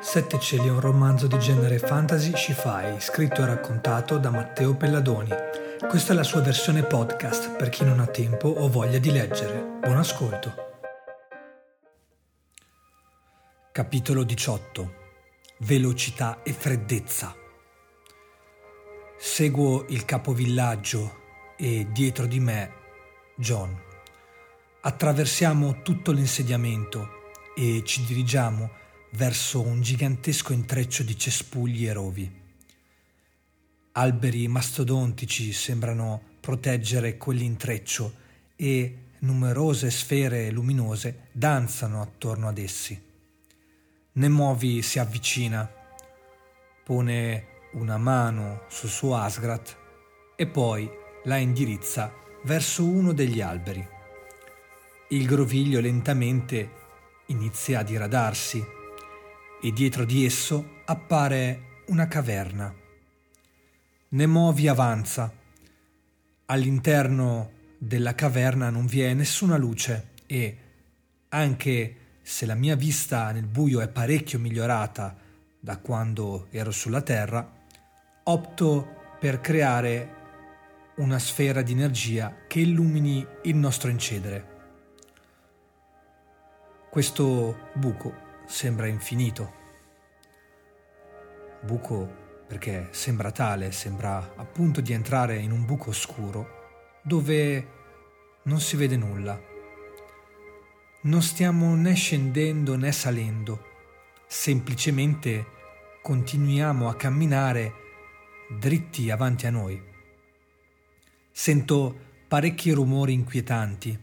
Sette 0.00 0.40
cieli 0.40 0.66
è 0.66 0.70
un 0.70 0.80
romanzo 0.80 1.26
di 1.26 1.38
genere 1.38 1.78
fantasy 1.78 2.34
sci-fi, 2.34 2.98
scritto 2.98 3.42
e 3.42 3.46
raccontato 3.46 4.18
da 4.18 4.30
Matteo 4.30 4.74
Pelladoni. 4.74 5.30
Questa 5.88 6.12
è 6.12 6.16
la 6.16 6.24
sua 6.24 6.40
versione 6.40 6.82
podcast 6.82 7.56
per 7.56 7.68
chi 7.68 7.84
non 7.84 8.00
ha 8.00 8.06
tempo 8.06 8.48
o 8.48 8.68
voglia 8.68 8.98
di 8.98 9.12
leggere. 9.12 9.78
Buon 9.80 9.98
ascolto. 9.98 10.54
Capitolo 13.70 14.24
18. 14.24 14.94
Velocità 15.58 16.42
e 16.42 16.52
freddezza. 16.52 17.34
Seguo 19.16 19.86
il 19.88 20.04
capovillaggio 20.04 21.24
e 21.56 21.86
dietro 21.90 22.26
di 22.26 22.40
me 22.40 22.72
John. 23.36 23.78
Attraversiamo 24.80 25.82
tutto 25.82 26.10
l'insediamento 26.10 27.08
e 27.54 27.82
ci 27.84 28.04
dirigiamo 28.04 28.84
verso 29.10 29.60
un 29.60 29.80
gigantesco 29.80 30.52
intreccio 30.52 31.02
di 31.02 31.16
cespugli 31.18 31.86
e 31.86 31.92
rovi. 31.92 32.44
Alberi 33.92 34.46
mastodontici 34.48 35.52
sembrano 35.52 36.20
proteggere 36.40 37.16
quell'intreccio 37.16 38.14
e 38.56 38.98
numerose 39.20 39.90
sfere 39.90 40.50
luminose 40.50 41.28
danzano 41.32 42.02
attorno 42.02 42.48
ad 42.48 42.58
essi. 42.58 43.02
Nemovi 44.12 44.82
si 44.82 44.98
avvicina, 44.98 45.70
pone 46.84 47.46
una 47.72 47.96
mano 47.96 48.62
sul 48.68 48.88
suo 48.88 49.16
Asgrat 49.16 49.76
e 50.36 50.46
poi 50.46 50.88
la 51.24 51.36
indirizza 51.36 52.12
verso 52.44 52.84
uno 52.84 53.12
degli 53.12 53.40
alberi. 53.40 53.86
Il 55.08 55.26
groviglio 55.26 55.80
lentamente 55.80 56.70
inizia 57.26 57.80
a 57.80 57.82
diradarsi 57.82 58.64
e 59.60 59.72
dietro 59.72 60.04
di 60.04 60.24
esso 60.24 60.82
appare 60.84 61.82
una 61.86 62.08
caverna. 62.08 62.74
Nemovi 64.08 64.68
avanza. 64.68 65.32
All'interno 66.46 67.50
della 67.78 68.14
caverna 68.14 68.70
non 68.70 68.86
vi 68.86 69.02
è 69.02 69.12
nessuna 69.14 69.56
luce 69.56 70.10
e, 70.26 70.58
anche 71.28 71.96
se 72.22 72.46
la 72.46 72.54
mia 72.54 72.76
vista 72.76 73.30
nel 73.32 73.46
buio 73.46 73.80
è 73.80 73.88
parecchio 73.88 74.38
migliorata 74.38 75.16
da 75.58 75.78
quando 75.78 76.46
ero 76.50 76.70
sulla 76.70 77.02
Terra, 77.02 77.48
opto 78.24 78.94
per 79.18 79.40
creare 79.40 80.14
una 80.96 81.18
sfera 81.18 81.62
di 81.62 81.72
energia 81.72 82.34
che 82.46 82.60
illumini 82.60 83.26
il 83.42 83.56
nostro 83.56 83.90
incedere. 83.90 84.54
Questo 86.90 87.70
buco 87.74 88.14
sembra 88.46 88.86
infinito. 88.86 89.55
Buco 91.66 92.24
perché 92.46 92.88
sembra 92.92 93.32
tale, 93.32 93.72
sembra 93.72 94.34
appunto 94.36 94.80
di 94.80 94.92
entrare 94.92 95.36
in 95.36 95.50
un 95.50 95.64
buco 95.64 95.90
oscuro 95.90 97.00
dove 97.02 97.74
non 98.44 98.60
si 98.60 98.76
vede 98.76 98.96
nulla. 98.96 99.38
Non 101.02 101.22
stiamo 101.22 101.74
né 101.74 101.94
scendendo 101.94 102.76
né 102.76 102.92
salendo, 102.92 103.64
semplicemente 104.26 105.44
continuiamo 106.02 106.88
a 106.88 106.94
camminare 106.94 107.72
dritti 108.48 109.10
avanti 109.10 109.46
a 109.46 109.50
noi. 109.50 109.82
Sento 111.32 111.98
parecchi 112.28 112.70
rumori 112.70 113.12
inquietanti. 113.12 113.98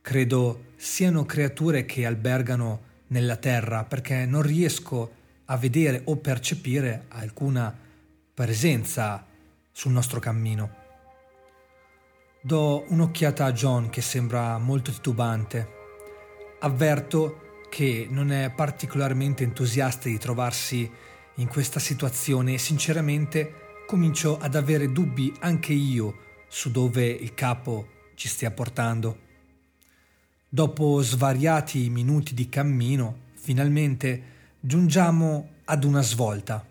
Credo 0.00 0.72
siano 0.76 1.26
creature 1.26 1.84
che 1.84 2.06
albergano 2.06 2.88
nella 3.08 3.36
terra 3.36 3.84
perché 3.84 4.24
non 4.24 4.40
riesco 4.40 5.02
a 5.02 5.19
vedere 5.56 6.02
o 6.04 6.16
percepire 6.16 7.06
alcuna 7.08 7.76
presenza 8.32 9.26
sul 9.72 9.92
nostro 9.92 10.20
cammino. 10.20 10.78
Do 12.42 12.84
un'occhiata 12.88 13.44
a 13.44 13.52
John 13.52 13.90
che 13.90 14.00
sembra 14.00 14.56
molto 14.58 14.90
titubante. 14.90 15.68
Avverto 16.60 17.64
che 17.68 18.06
non 18.10 18.32
è 18.32 18.50
particolarmente 18.50 19.44
entusiasta 19.44 20.08
di 20.08 20.18
trovarsi 20.18 20.90
in 21.36 21.48
questa 21.48 21.78
situazione 21.78 22.54
e 22.54 22.58
sinceramente 22.58 23.84
comincio 23.86 24.38
ad 24.38 24.54
avere 24.54 24.92
dubbi 24.92 25.34
anche 25.40 25.72
io 25.72 26.44
su 26.48 26.70
dove 26.70 27.06
il 27.06 27.34
capo 27.34 27.88
ci 28.14 28.28
stia 28.28 28.50
portando. 28.50 29.28
Dopo 30.48 31.00
svariati 31.00 31.88
minuti 31.90 32.34
di 32.34 32.48
cammino, 32.48 33.28
finalmente 33.34 34.22
giungiamo 34.60 35.48
ad 35.64 35.84
una 35.84 36.02
svolta. 36.02 36.62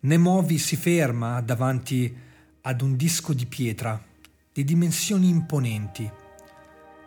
Nemovi 0.00 0.58
si 0.58 0.74
ferma 0.76 1.40
davanti 1.40 2.12
ad 2.62 2.80
un 2.80 2.96
disco 2.96 3.32
di 3.32 3.46
pietra 3.46 4.02
di 4.52 4.64
dimensioni 4.64 5.28
imponenti. 5.28 6.10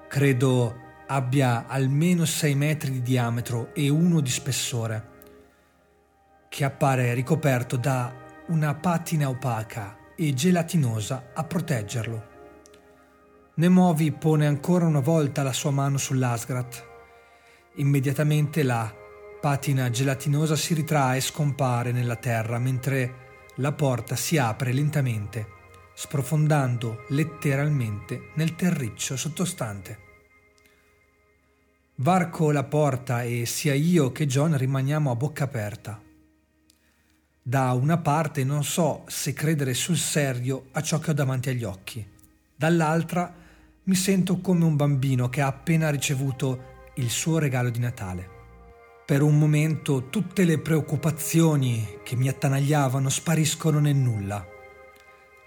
Credo 0.07 0.75
abbia 1.07 1.67
almeno 1.67 2.23
6 2.23 2.55
metri 2.55 2.91
di 2.91 3.01
diametro 3.01 3.73
e 3.73 3.89
uno 3.89 4.22
di 4.22 4.29
spessore, 4.29 5.09
che 6.47 6.63
appare 6.63 7.13
ricoperto 7.13 7.75
da 7.75 8.13
una 8.47 8.73
patina 8.75 9.27
opaca 9.27 9.97
e 10.16 10.33
gelatinosa 10.33 11.31
a 11.33 11.43
proteggerlo. 11.43 12.31
Nemovi 13.55 14.11
pone 14.13 14.47
ancora 14.47 14.85
una 14.85 15.01
volta 15.01 15.43
la 15.43 15.53
sua 15.53 15.72
mano 15.72 15.97
sull'Asgrat. 15.97 16.91
Immediatamente 17.75 18.63
la 18.63 19.01
patina 19.43 19.89
gelatinosa 19.89 20.55
si 20.55 20.73
ritrae 20.73 21.17
e 21.17 21.19
scompare 21.19 21.91
nella 21.91 22.15
terra 22.15 22.59
mentre 22.59 23.49
la 23.55 23.73
porta 23.73 24.15
si 24.15 24.37
apre 24.37 24.71
lentamente, 24.71 25.47
sprofondando 25.93 27.03
letteralmente 27.09 28.29
nel 28.35 28.55
terriccio 28.55 29.17
sottostante. 29.17 29.97
Varco 31.95 32.51
la 32.51 32.63
porta 32.63 33.23
e 33.23 33.45
sia 33.45 33.73
io 33.73 34.13
che 34.13 34.27
John 34.27 34.57
rimaniamo 34.57 35.11
a 35.11 35.15
bocca 35.17 35.43
aperta. 35.43 36.01
Da 37.41 37.73
una 37.73 37.97
parte 37.97 38.46
non 38.46 38.63
so 38.63 39.03
se 39.07 39.34
credere 39.34 39.73
sul 39.73 39.97
serio 39.97 40.67
a 40.72 40.81
ciò 40.81 40.99
che 40.99 41.11
ho 41.11 41.13
davanti 41.13 41.49
agli 41.49 41.66
occhi, 41.66 42.07
dall'altra 42.55 43.35
mi 43.84 43.96
sento 43.96 44.39
come 44.39 44.63
un 44.63 44.78
bambino 44.78 45.28
che 45.28 45.41
ha 45.41 45.47
appena 45.47 45.89
ricevuto 45.89 46.91
il 46.96 47.09
suo 47.09 47.39
regalo 47.39 47.69
di 47.69 47.79
Natale. 47.79 48.33
Per 49.13 49.21
un 49.21 49.37
momento 49.37 50.09
tutte 50.09 50.43
le 50.43 50.57
preoccupazioni 50.57 51.99
che 52.01 52.15
mi 52.15 52.29
attanagliavano 52.29 53.09
spariscono 53.09 53.77
nel 53.77 53.95
nulla. 53.95 54.43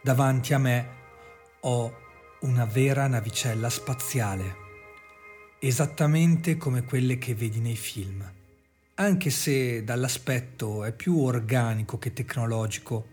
Davanti 0.01 0.55
a 0.55 0.59
me 0.59 0.89
ho 1.63 1.93
una 2.43 2.65
vera 2.65 3.09
navicella 3.09 3.69
spaziale, 3.69 4.55
esattamente 5.59 6.57
come 6.57 6.85
quelle 6.85 7.19
che 7.19 7.35
vedi 7.35 7.59
nei 7.59 7.75
film, 7.75 8.25
anche 8.95 9.31
se 9.31 9.83
dall'aspetto 9.83 10.85
è 10.85 10.93
più 10.93 11.19
organico 11.19 11.99
che 11.99 12.13
tecnologico. 12.13 13.09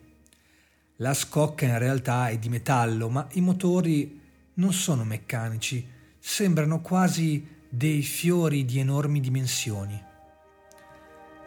La 0.97 1.15
scocca 1.15 1.65
in 1.65 1.79
realtà 1.79 2.29
è 2.29 2.38
di 2.38 2.50
metallo, 2.50 3.09
ma 3.09 3.27
i 3.31 3.41
motori 3.41 4.21
non 4.53 4.71
sono 4.71 5.03
meccanici, 5.03 5.83
sembrano 6.19 6.79
quasi 6.81 7.44
dei 7.67 8.03
fiori 8.03 8.65
di 8.65 8.77
enormi 8.77 9.19
dimensioni. 9.19 10.11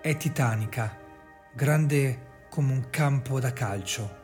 È 0.06 0.16
titanica 0.16 0.96
grande 1.52 2.44
come 2.48 2.70
un 2.70 2.90
campo 2.90 3.40
da 3.40 3.52
calcio. 3.52 4.18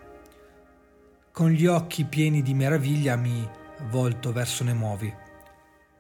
Con 1.33 1.51
gli 1.51 1.67
occhi 1.67 2.05
pieni 2.05 2.41
di 2.41 2.55
meraviglia 2.55 3.17
mi 3.17 3.45
volto 3.91 4.33
verso 4.33 4.63
Nemovi. 4.63 5.13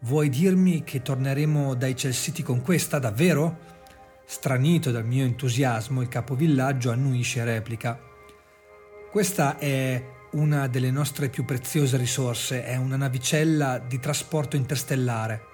Vuoi 0.02 0.29
dirmi 0.29 0.84
che 0.84 1.02
torneremo 1.02 1.75
dai 1.75 1.96
Celsiti 1.96 2.44
con 2.44 2.62
questa, 2.62 3.00
davvero? 3.00 3.58
Stranito 4.25 4.93
dal 4.93 5.05
mio 5.05 5.25
entusiasmo, 5.25 6.00
il 6.00 6.06
capovillaggio 6.06 6.93
annuisce 6.93 7.40
e 7.40 7.44
replica. 7.44 7.99
Questa 9.11 9.58
è 9.58 10.00
una 10.34 10.69
delle 10.69 10.93
nostre 10.93 11.29
più 11.29 11.44
preziose 11.44 11.96
risorse, 11.96 12.64
è 12.64 12.76
una 12.76 12.94
navicella 12.94 13.79
di 13.79 13.99
trasporto 13.99 14.55
interstellare. 14.55 15.52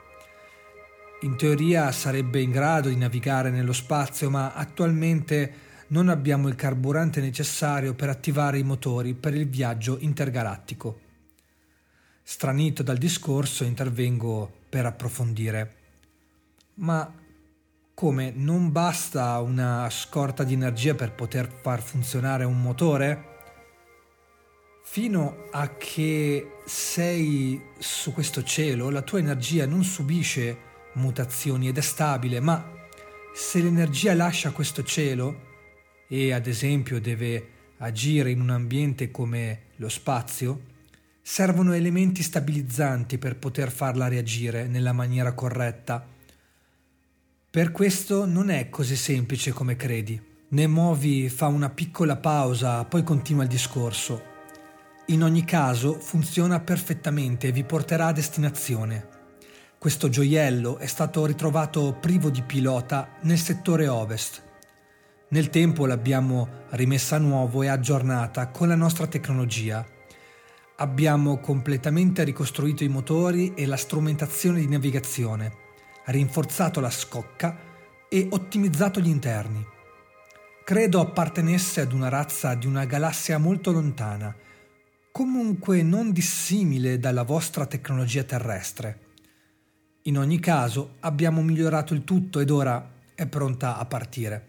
In 1.22 1.36
teoria 1.36 1.90
sarebbe 1.90 2.40
in 2.40 2.52
grado 2.52 2.88
di 2.88 2.96
navigare 2.96 3.50
nello 3.50 3.72
spazio, 3.72 4.30
ma 4.30 4.52
attualmente 4.54 5.66
non 5.88 6.08
abbiamo 6.08 6.46
il 6.46 6.54
carburante 6.54 7.20
necessario 7.20 7.94
per 7.94 8.08
attivare 8.08 8.58
i 8.58 8.62
motori 8.62 9.14
per 9.14 9.34
il 9.34 9.48
viaggio 9.48 9.98
intergalattico. 9.98 11.00
Stranito 12.22 12.84
dal 12.84 12.98
discorso, 12.98 13.64
intervengo 13.64 14.48
per 14.68 14.86
approfondire. 14.86 15.74
Ma 16.74 17.12
come 17.94 18.32
non 18.32 18.70
basta 18.70 19.40
una 19.40 19.90
scorta 19.90 20.44
di 20.44 20.52
energia 20.52 20.94
per 20.94 21.14
poter 21.14 21.50
far 21.50 21.82
funzionare 21.82 22.44
un 22.44 22.62
motore? 22.62 23.24
Fino 24.84 25.48
a 25.50 25.76
che 25.76 26.58
sei 26.64 27.60
su 27.76 28.12
questo 28.12 28.44
cielo, 28.44 28.88
la 28.90 29.02
tua 29.02 29.18
energia 29.18 29.66
non 29.66 29.82
subisce 29.82 30.67
mutazioni 30.98 31.68
ed 31.68 31.78
è 31.78 31.80
stabile, 31.80 32.40
ma 32.40 32.76
se 33.34 33.62
l'energia 33.62 34.14
lascia 34.14 34.50
questo 34.50 34.82
cielo 34.82 35.46
e 36.08 36.32
ad 36.32 36.46
esempio 36.46 37.00
deve 37.00 37.50
agire 37.78 38.30
in 38.30 38.40
un 38.40 38.50
ambiente 38.50 39.10
come 39.10 39.66
lo 39.76 39.88
spazio, 39.88 40.60
servono 41.22 41.72
elementi 41.72 42.22
stabilizzanti 42.22 43.18
per 43.18 43.36
poter 43.36 43.70
farla 43.70 44.08
reagire 44.08 44.66
nella 44.66 44.92
maniera 44.92 45.32
corretta. 45.32 46.04
Per 47.50 47.70
questo 47.70 48.26
non 48.26 48.50
è 48.50 48.68
così 48.68 48.96
semplice 48.96 49.52
come 49.52 49.76
credi. 49.76 50.20
Nemovi 50.48 51.28
fa 51.28 51.46
una 51.46 51.70
piccola 51.70 52.16
pausa, 52.16 52.84
poi 52.84 53.02
continua 53.02 53.42
il 53.42 53.48
discorso. 53.48 54.22
In 55.08 55.22
ogni 55.22 55.44
caso 55.44 56.00
funziona 56.00 56.60
perfettamente 56.60 57.48
e 57.48 57.52
vi 57.52 57.64
porterà 57.64 58.06
a 58.06 58.12
destinazione. 58.12 59.17
Questo 59.78 60.08
gioiello 60.08 60.78
è 60.78 60.86
stato 60.86 61.24
ritrovato 61.24 61.96
privo 62.00 62.30
di 62.30 62.42
pilota 62.42 63.16
nel 63.22 63.38
settore 63.38 63.88
ovest. 63.88 64.42
Nel 65.28 65.50
tempo 65.50 65.86
l'abbiamo 65.86 66.48
rimessa 66.70 67.16
a 67.16 67.20
nuovo 67.20 67.62
e 67.62 67.68
aggiornata 67.68 68.48
con 68.48 68.68
la 68.68 68.74
nostra 68.74 69.06
tecnologia 69.06 69.86
Abbiamo 70.80 71.38
completamente 71.38 72.22
ricostruito 72.22 72.84
i 72.84 72.88
motori 72.88 73.52
e 73.54 73.66
la 73.66 73.76
strumentazione 73.76 74.60
di 74.60 74.68
navigazione, 74.68 75.52
rinforzato 76.04 76.78
la 76.78 76.90
scocca 76.90 77.58
e 78.08 78.28
ottimizzato 78.30 79.00
gli 79.00 79.08
interni. 79.08 79.60
Credo 80.64 81.00
appartenesse 81.00 81.80
ad 81.80 81.92
una 81.92 82.08
razza 82.08 82.54
di 82.54 82.68
una 82.68 82.84
galassia 82.84 83.38
molto 83.38 83.72
lontana, 83.72 84.32
comunque 85.10 85.82
non 85.82 86.12
dissimile 86.12 87.00
dalla 87.00 87.24
vostra 87.24 87.66
tecnologia 87.66 88.22
terrestre. 88.22 89.07
In 90.08 90.16
ogni 90.16 90.40
caso 90.40 90.94
abbiamo 91.00 91.42
migliorato 91.42 91.92
il 91.92 92.02
tutto 92.02 92.40
ed 92.40 92.48
ora 92.48 92.92
è 93.14 93.26
pronta 93.26 93.76
a 93.76 93.84
partire. 93.84 94.42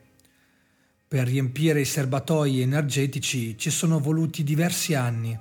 Per 1.06 1.28
riempire 1.28 1.82
i 1.82 1.86
serbatoi 1.86 2.62
energetici 2.62 3.58
ci 3.58 3.70
sono 3.70 4.00
voluti 4.00 4.46
diversi 4.46 4.94
anni 4.94 5.38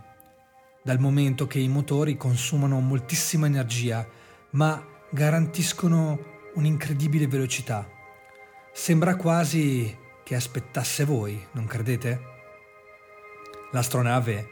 dal 0.82 0.98
momento 0.98 1.46
che 1.46 1.60
i 1.60 1.68
motori 1.68 2.16
consumano 2.16 2.80
moltissima 2.80 3.46
energia, 3.46 4.04
ma 4.52 4.84
garantiscono 5.08 6.50
un'incredibile 6.54 7.28
velocità. 7.28 7.88
Sembra 8.72 9.14
quasi 9.14 9.96
che 10.24 10.34
aspettasse 10.34 11.04
voi, 11.04 11.40
non 11.52 11.66
credete? 11.66 12.20
L'astronave 13.70 14.48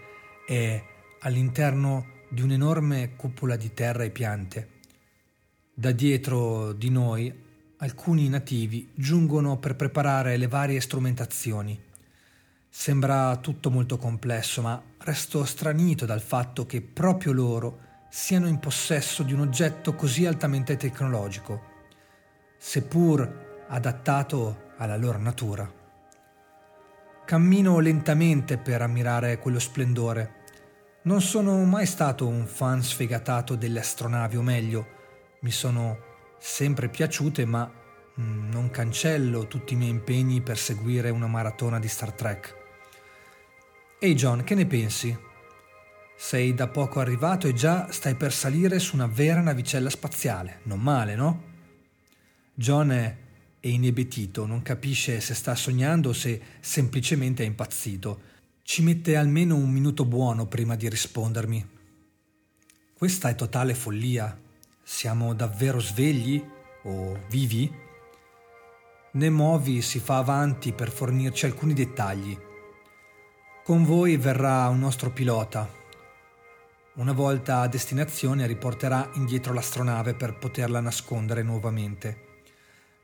è 0.47 0.81
all'interno 1.23 2.07
di 2.29 2.43
un'enorme 2.43 3.17
cupola 3.17 3.57
di 3.57 3.75
terra 3.75 4.05
e 4.05 4.11
piante. 4.11 4.75
Da 5.79 5.93
dietro 5.93 6.73
di 6.73 6.89
noi 6.89 7.31
alcuni 7.77 8.31
nativi 8.31 8.93
giungono 8.95 9.59
per 9.59 9.77
preparare 9.77 10.39
le 10.39 10.49
varie 10.49 10.81
strumentazioni. 10.81 11.79
Sembra 12.67 13.37
tutto 13.37 13.71
molto 13.71 13.99
complesso, 13.99 14.63
ma 14.63 14.83
resto 14.97 15.45
stranito 15.45 16.07
dal 16.07 16.23
fatto 16.23 16.65
che 16.65 16.81
proprio 16.81 17.33
loro 17.33 17.81
siano 18.09 18.49
in 18.49 18.59
possesso 18.59 19.23
di 19.23 19.35
un 19.35 19.41
oggetto 19.41 19.95
così 19.95 20.25
altamente 20.25 20.79
tecnologico, 20.79 21.61
seppur 22.57 23.67
adattato 23.69 24.73
alla 24.79 24.97
loro 24.97 25.19
natura. 25.19 25.71
Cammino 27.27 27.81
lentamente 27.81 28.57
per 28.57 28.81
ammirare 28.81 29.39
quello 29.39 29.59
splendore. 29.59 30.37
Non 31.03 31.21
sono 31.21 31.63
mai 31.65 31.85
stato 31.85 32.27
un 32.27 32.47
fan 32.47 32.83
sfegatato 32.83 33.57
delle 33.57 33.81
astronavi, 33.81 34.37
o 34.39 34.43
meglio, 34.43 34.95
mi 35.41 35.51
sono 35.51 35.99
sempre 36.39 36.89
piaciute, 36.89 37.45
ma 37.45 37.71
mm, 38.21 38.51
non 38.51 38.71
cancello 38.71 39.47
tutti 39.47 39.75
i 39.75 39.77
miei 39.77 39.91
impegni 39.91 40.41
per 40.41 40.59
seguire 40.59 41.11
una 41.11 41.27
maratona 41.27 41.79
di 41.79 41.89
Star 41.89 42.13
Trek. 42.13 42.55
Ehi 43.99 44.15
John, 44.15 44.45
che 44.45 44.55
ne 44.55 44.67
pensi? 44.67 45.17
Sei 46.19 46.55
da 46.55 46.69
poco 46.69 47.01
arrivato 47.01 47.47
e 47.47 47.53
già 47.53 47.91
stai 47.91 48.15
per 48.15 48.33
salire 48.33 48.79
su 48.79 48.95
una 48.95 49.07
vera 49.07 49.41
navicella 49.41 49.91
spaziale. 49.91 50.61
Non 50.65 50.81
male, 50.81 51.15
no? 51.15 51.43
John 52.55 52.91
è, 52.91 53.17
è 53.61 53.67
inebetito, 53.69 54.47
non 54.47 54.63
capisce 54.63 55.21
se 55.21 55.35
sta 55.35 55.55
sognando 55.55 56.11
o 56.11 56.13
se 56.13 56.41
semplicemente 56.61 57.43
è 57.43 57.47
impazzito. 57.47 58.21
Ci 58.63 58.83
mette 58.83 59.17
almeno 59.17 59.57
un 59.57 59.71
minuto 59.71 60.05
buono 60.05 60.47
prima 60.47 60.75
di 60.75 60.89
rispondermi. 60.89 61.69
Questa 62.97 63.29
è 63.29 63.35
totale 63.35 63.75
follia. 63.75 64.46
Siamo 64.89 65.35
davvero 65.35 65.81
svegli 65.81 66.41
o 66.85 67.19
vivi? 67.29 67.71
Nemovi 69.15 69.83
si 69.83 69.99
fa 69.99 70.19
avanti 70.19 70.73
per 70.73 70.93
fornirci 70.93 71.45
alcuni 71.45 71.75
dettagli. 71.75 72.39
Con 73.65 73.85
voi 73.85 74.17
verrà 74.17 74.69
un 74.69 74.79
nostro 74.79 75.11
pilota. 75.11 75.69
Una 76.95 77.13
volta 77.13 77.63
a 77.63 77.67
destinazione 77.67 78.47
riporterà 78.47 79.11
indietro 79.15 79.53
l'astronave 79.53 80.15
per 80.15 80.39
poterla 80.39 80.79
nascondere 80.79 81.43
nuovamente. 81.43 82.45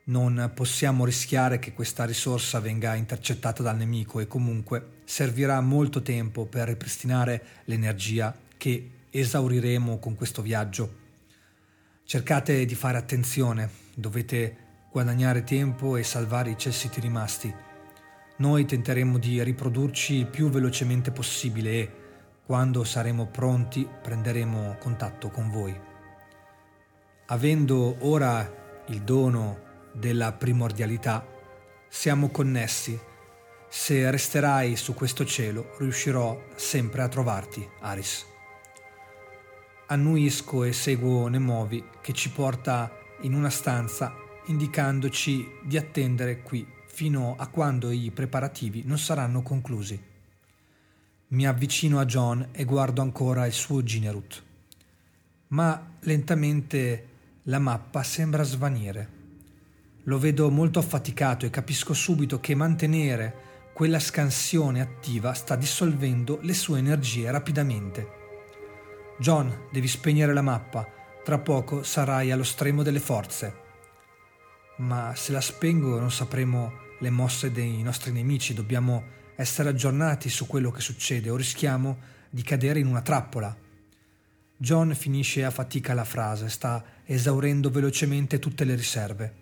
Non 0.04 0.52
possiamo 0.54 1.04
rischiare 1.04 1.58
che 1.58 1.72
questa 1.72 2.04
risorsa 2.04 2.60
venga 2.60 2.94
intercettata 2.94 3.60
dal 3.60 3.76
nemico 3.76 4.20
e 4.20 4.28
comunque 4.28 5.00
servirà 5.04 5.60
molto 5.60 6.00
tempo 6.00 6.46
per 6.46 6.68
ripristinare 6.68 7.44
l'energia 7.64 8.32
che 8.56 8.90
esauriremo 9.10 9.98
con 9.98 10.14
questo 10.14 10.42
viaggio. 10.42 11.01
Cercate 12.12 12.66
di 12.66 12.74
fare 12.74 12.98
attenzione, 12.98 13.70
dovete 13.94 14.56
guadagnare 14.90 15.44
tempo 15.44 15.96
e 15.96 16.02
salvare 16.02 16.50
i 16.50 16.58
cessiti 16.58 17.00
rimasti. 17.00 17.50
Noi 18.36 18.66
tenteremo 18.66 19.16
di 19.16 19.42
riprodurci 19.42 20.16
il 20.16 20.26
più 20.26 20.50
velocemente 20.50 21.10
possibile 21.10 21.70
e, 21.70 21.90
quando 22.44 22.84
saremo 22.84 23.28
pronti, 23.28 23.88
prenderemo 24.02 24.76
contatto 24.78 25.30
con 25.30 25.48
voi. 25.48 25.74
Avendo 27.28 27.96
ora 28.00 28.84
il 28.88 29.00
dono 29.00 29.60
della 29.94 30.34
primordialità, 30.34 31.26
siamo 31.88 32.28
connessi. 32.28 33.00
Se 33.70 34.10
resterai 34.10 34.76
su 34.76 34.92
questo 34.92 35.24
cielo, 35.24 35.74
riuscirò 35.78 36.38
sempre 36.56 37.00
a 37.00 37.08
trovarti, 37.08 37.66
Aris. 37.80 38.31
Annuisco 39.92 40.64
e 40.64 40.72
seguo 40.72 41.28
Nemovi 41.28 41.84
che 42.00 42.14
ci 42.14 42.30
porta 42.30 42.90
in 43.20 43.34
una 43.34 43.50
stanza 43.50 44.14
indicandoci 44.46 45.46
di 45.62 45.76
attendere 45.76 46.40
qui 46.40 46.66
fino 46.86 47.36
a 47.36 47.46
quando 47.48 47.90
i 47.90 48.10
preparativi 48.10 48.84
non 48.86 48.96
saranno 48.96 49.42
conclusi. 49.42 50.02
Mi 51.28 51.46
avvicino 51.46 52.00
a 52.00 52.06
John 52.06 52.48
e 52.52 52.64
guardo 52.64 53.02
ancora 53.02 53.44
il 53.44 53.52
suo 53.52 53.82
Ginerut. 53.82 54.42
Ma 55.48 55.90
lentamente 56.00 57.08
la 57.44 57.58
mappa 57.58 58.02
sembra 58.02 58.44
svanire. 58.44 59.08
Lo 60.04 60.18
vedo 60.18 60.48
molto 60.48 60.78
affaticato 60.78 61.44
e 61.44 61.50
capisco 61.50 61.92
subito 61.92 62.40
che 62.40 62.54
mantenere 62.54 63.34
quella 63.74 64.00
scansione 64.00 64.80
attiva 64.80 65.34
sta 65.34 65.54
dissolvendo 65.54 66.38
le 66.40 66.54
sue 66.54 66.78
energie 66.78 67.30
rapidamente. 67.30 68.20
John, 69.18 69.66
devi 69.70 69.88
spegnere 69.88 70.32
la 70.32 70.42
mappa, 70.42 70.86
tra 71.22 71.38
poco 71.38 71.82
sarai 71.82 72.30
allo 72.30 72.42
stremo 72.42 72.82
delle 72.82 73.00
forze. 73.00 73.60
Ma 74.78 75.14
se 75.14 75.32
la 75.32 75.40
spengo 75.40 75.98
non 76.00 76.10
sapremo 76.10 76.72
le 76.98 77.10
mosse 77.10 77.52
dei 77.52 77.82
nostri 77.82 78.10
nemici, 78.10 78.54
dobbiamo 78.54 79.20
essere 79.36 79.68
aggiornati 79.68 80.28
su 80.28 80.46
quello 80.46 80.70
che 80.70 80.80
succede 80.80 81.30
o 81.30 81.36
rischiamo 81.36 81.98
di 82.30 82.42
cadere 82.42 82.80
in 82.80 82.86
una 82.86 83.02
trappola. 83.02 83.54
John 84.56 84.94
finisce 84.94 85.44
a 85.44 85.50
fatica 85.50 85.94
la 85.94 86.04
frase, 86.04 86.48
sta 86.48 86.82
esaurendo 87.04 87.70
velocemente 87.70 88.38
tutte 88.38 88.64
le 88.64 88.74
riserve. 88.74 89.34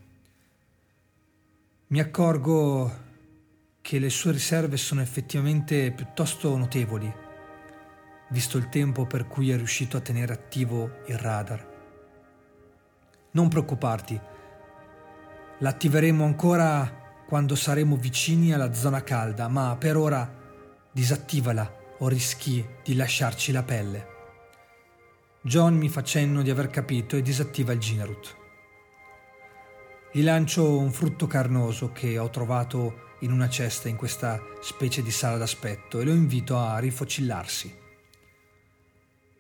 Mi 1.89 2.01
accorgo 2.01 3.09
che 3.81 3.99
le 3.99 4.11
sue 4.11 4.33
riserve 4.33 4.77
sono 4.77 5.01
effettivamente 5.01 5.91
piuttosto 5.93 6.57
notevoli, 6.57 7.13
visto 8.31 8.59
il 8.59 8.69
tempo 8.69 9.07
per 9.07 9.27
cui 9.27 9.51
è 9.51 9.57
riuscito 9.57 9.97
a 9.97 10.01
tenere 10.01 10.33
attivo 10.33 10.99
il 11.07 11.17
radar. 11.17 11.69
Non 13.33 13.49
preoccuparti, 13.49 14.21
l'attiveremo 15.59 16.25
ancora 16.25 17.25
quando 17.27 17.55
saremo 17.55 17.97
vicini 17.97 18.53
alla 18.53 18.73
zona 18.73 19.03
calda, 19.03 19.47
ma 19.47 19.77
per 19.79 19.97
ora 19.97 20.29
disattivala 20.91 21.79
o 21.99 22.09
rischi 22.09 22.67
di 22.83 22.97
lasciarci 22.97 23.53
la 23.53 23.63
pelle. 23.63 24.07
John 25.43 25.77
mi 25.77 25.89
fa 25.89 26.03
cenno 26.03 26.43
di 26.43 26.51
aver 26.51 26.69
capito 26.69 27.17
e 27.17 27.23
disattiva 27.23 27.73
il 27.73 27.79
Ginerut. 27.79 28.37
Gli 30.13 30.23
lancio 30.23 30.77
un 30.77 30.91
frutto 30.91 31.27
carnoso 31.27 31.93
che 31.93 32.19
ho 32.19 32.29
trovato 32.31 33.09
in 33.21 33.33
una 33.33 33.49
cesta 33.49 33.89
in 33.89 33.97
questa 33.97 34.43
specie 34.61 35.03
di 35.03 35.11
sala 35.11 35.37
d'aspetto 35.37 36.01
e 36.01 36.05
lo 36.05 36.13
invito 36.13 36.59
a 36.59 36.79
rifocillarsi. 36.79 37.80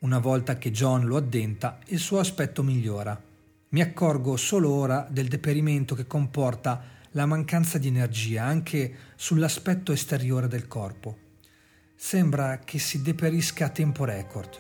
Una 0.02 0.18
volta 0.18 0.56
che 0.56 0.70
John 0.70 1.04
lo 1.04 1.18
addenta, 1.18 1.78
il 1.88 1.98
suo 1.98 2.20
aspetto 2.20 2.62
migliora. 2.62 3.22
Mi 3.68 3.82
accorgo 3.82 4.38
solo 4.38 4.70
ora 4.70 5.06
del 5.10 5.28
deperimento 5.28 5.94
che 5.94 6.06
comporta 6.06 6.82
la 7.10 7.26
mancanza 7.26 7.76
di 7.76 7.88
energia 7.88 8.44
anche 8.44 8.94
sull'aspetto 9.14 9.92
esteriore 9.92 10.48
del 10.48 10.66
corpo. 10.66 11.18
Sembra 11.94 12.60
che 12.60 12.78
si 12.78 13.02
deperisca 13.02 13.66
a 13.66 13.68
tempo 13.68 14.06
record. 14.06 14.58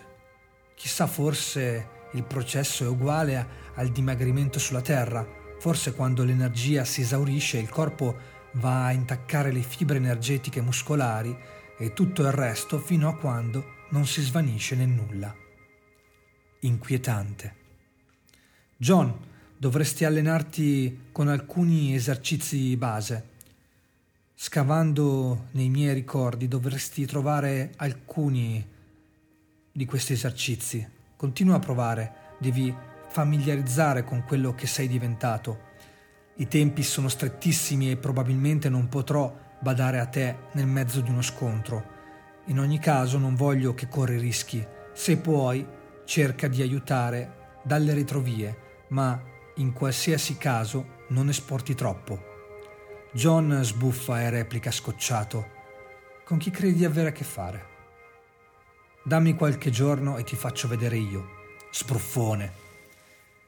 Chissà 0.74 1.06
forse 1.06 1.88
il 2.12 2.24
processo 2.24 2.84
è 2.84 2.88
uguale 2.88 3.48
al 3.76 3.88
dimagrimento 3.88 4.58
sulla 4.58 4.82
Terra, 4.82 5.26
forse 5.58 5.94
quando 5.94 6.22
l'energia 6.22 6.84
si 6.84 7.00
esaurisce 7.00 7.56
il 7.56 7.70
corpo 7.70 8.14
va 8.56 8.84
a 8.84 8.92
intaccare 8.92 9.52
le 9.52 9.62
fibre 9.62 9.96
energetiche 9.96 10.60
muscolari 10.60 11.34
e 11.78 11.94
tutto 11.94 12.20
il 12.20 12.30
resto 12.30 12.78
fino 12.78 13.08
a 13.08 13.16
quando 13.16 13.78
non 13.90 14.06
si 14.06 14.22
svanisce 14.22 14.74
nel 14.74 14.88
nulla. 14.88 15.34
Inquietante. 16.60 17.54
John, 18.76 19.16
dovresti 19.56 20.04
allenarti 20.04 21.08
con 21.12 21.28
alcuni 21.28 21.94
esercizi 21.94 22.76
base. 22.76 23.28
Scavando 24.34 25.48
nei 25.52 25.68
miei 25.68 25.94
ricordi 25.94 26.48
dovresti 26.48 27.04
trovare 27.06 27.72
alcuni 27.76 28.66
di 29.70 29.84
questi 29.84 30.14
esercizi. 30.14 30.86
Continua 31.16 31.56
a 31.56 31.60
provare, 31.60 32.12
devi 32.38 32.74
familiarizzare 33.08 34.04
con 34.04 34.24
quello 34.24 34.54
che 34.54 34.66
sei 34.66 34.88
diventato 34.88 35.68
i 36.40 36.48
tempi 36.48 36.82
sono 36.82 37.08
strettissimi 37.08 37.90
e 37.90 37.98
probabilmente 37.98 38.70
non 38.70 38.88
potrò 38.88 39.30
badare 39.58 39.98
a 39.98 40.06
te 40.06 40.36
nel 40.52 40.66
mezzo 40.66 41.02
di 41.02 41.10
uno 41.10 41.20
scontro. 41.20 41.98
In 42.50 42.58
ogni 42.58 42.80
caso 42.80 43.16
non 43.16 43.36
voglio 43.36 43.74
che 43.74 43.86
corri 43.88 44.18
rischi. 44.18 44.64
Se 44.92 45.16
puoi, 45.18 45.64
cerca 46.04 46.48
di 46.48 46.60
aiutare 46.60 47.58
dalle 47.62 47.94
ritrovie, 47.94 48.86
ma 48.88 49.22
in 49.56 49.72
qualsiasi 49.72 50.36
caso 50.36 50.98
non 51.10 51.28
esporti 51.28 51.76
troppo. 51.76 52.20
John 53.12 53.60
sbuffa 53.62 54.22
e 54.22 54.30
replica 54.30 54.72
scocciato. 54.72 55.58
Con 56.24 56.38
chi 56.38 56.50
credi 56.50 56.78
di 56.78 56.84
avere 56.84 57.10
a 57.10 57.12
che 57.12 57.22
fare? 57.22 57.66
Dammi 59.04 59.34
qualche 59.34 59.70
giorno 59.70 60.16
e 60.16 60.24
ti 60.24 60.34
faccio 60.34 60.66
vedere 60.66 60.96
io. 60.96 61.28
Spruffone. 61.70 62.52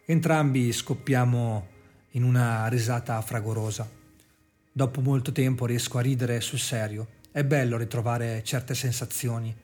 Entrambi 0.05 0.73
scoppiamo 0.73 1.67
in 2.11 2.23
una 2.23 2.69
risata 2.69 3.21
fragorosa. 3.21 3.89
Dopo 4.71 5.01
molto 5.01 5.33
tempo 5.33 5.67
riesco 5.67 5.99
a 5.99 6.03
ridere 6.03 6.41
sul 6.41 6.61
serio. 6.61 7.21
È 7.33 7.43
bello 7.45 7.79
ritrovare 7.79 8.45
certe 8.45 8.75
sensazioni. 8.75 9.57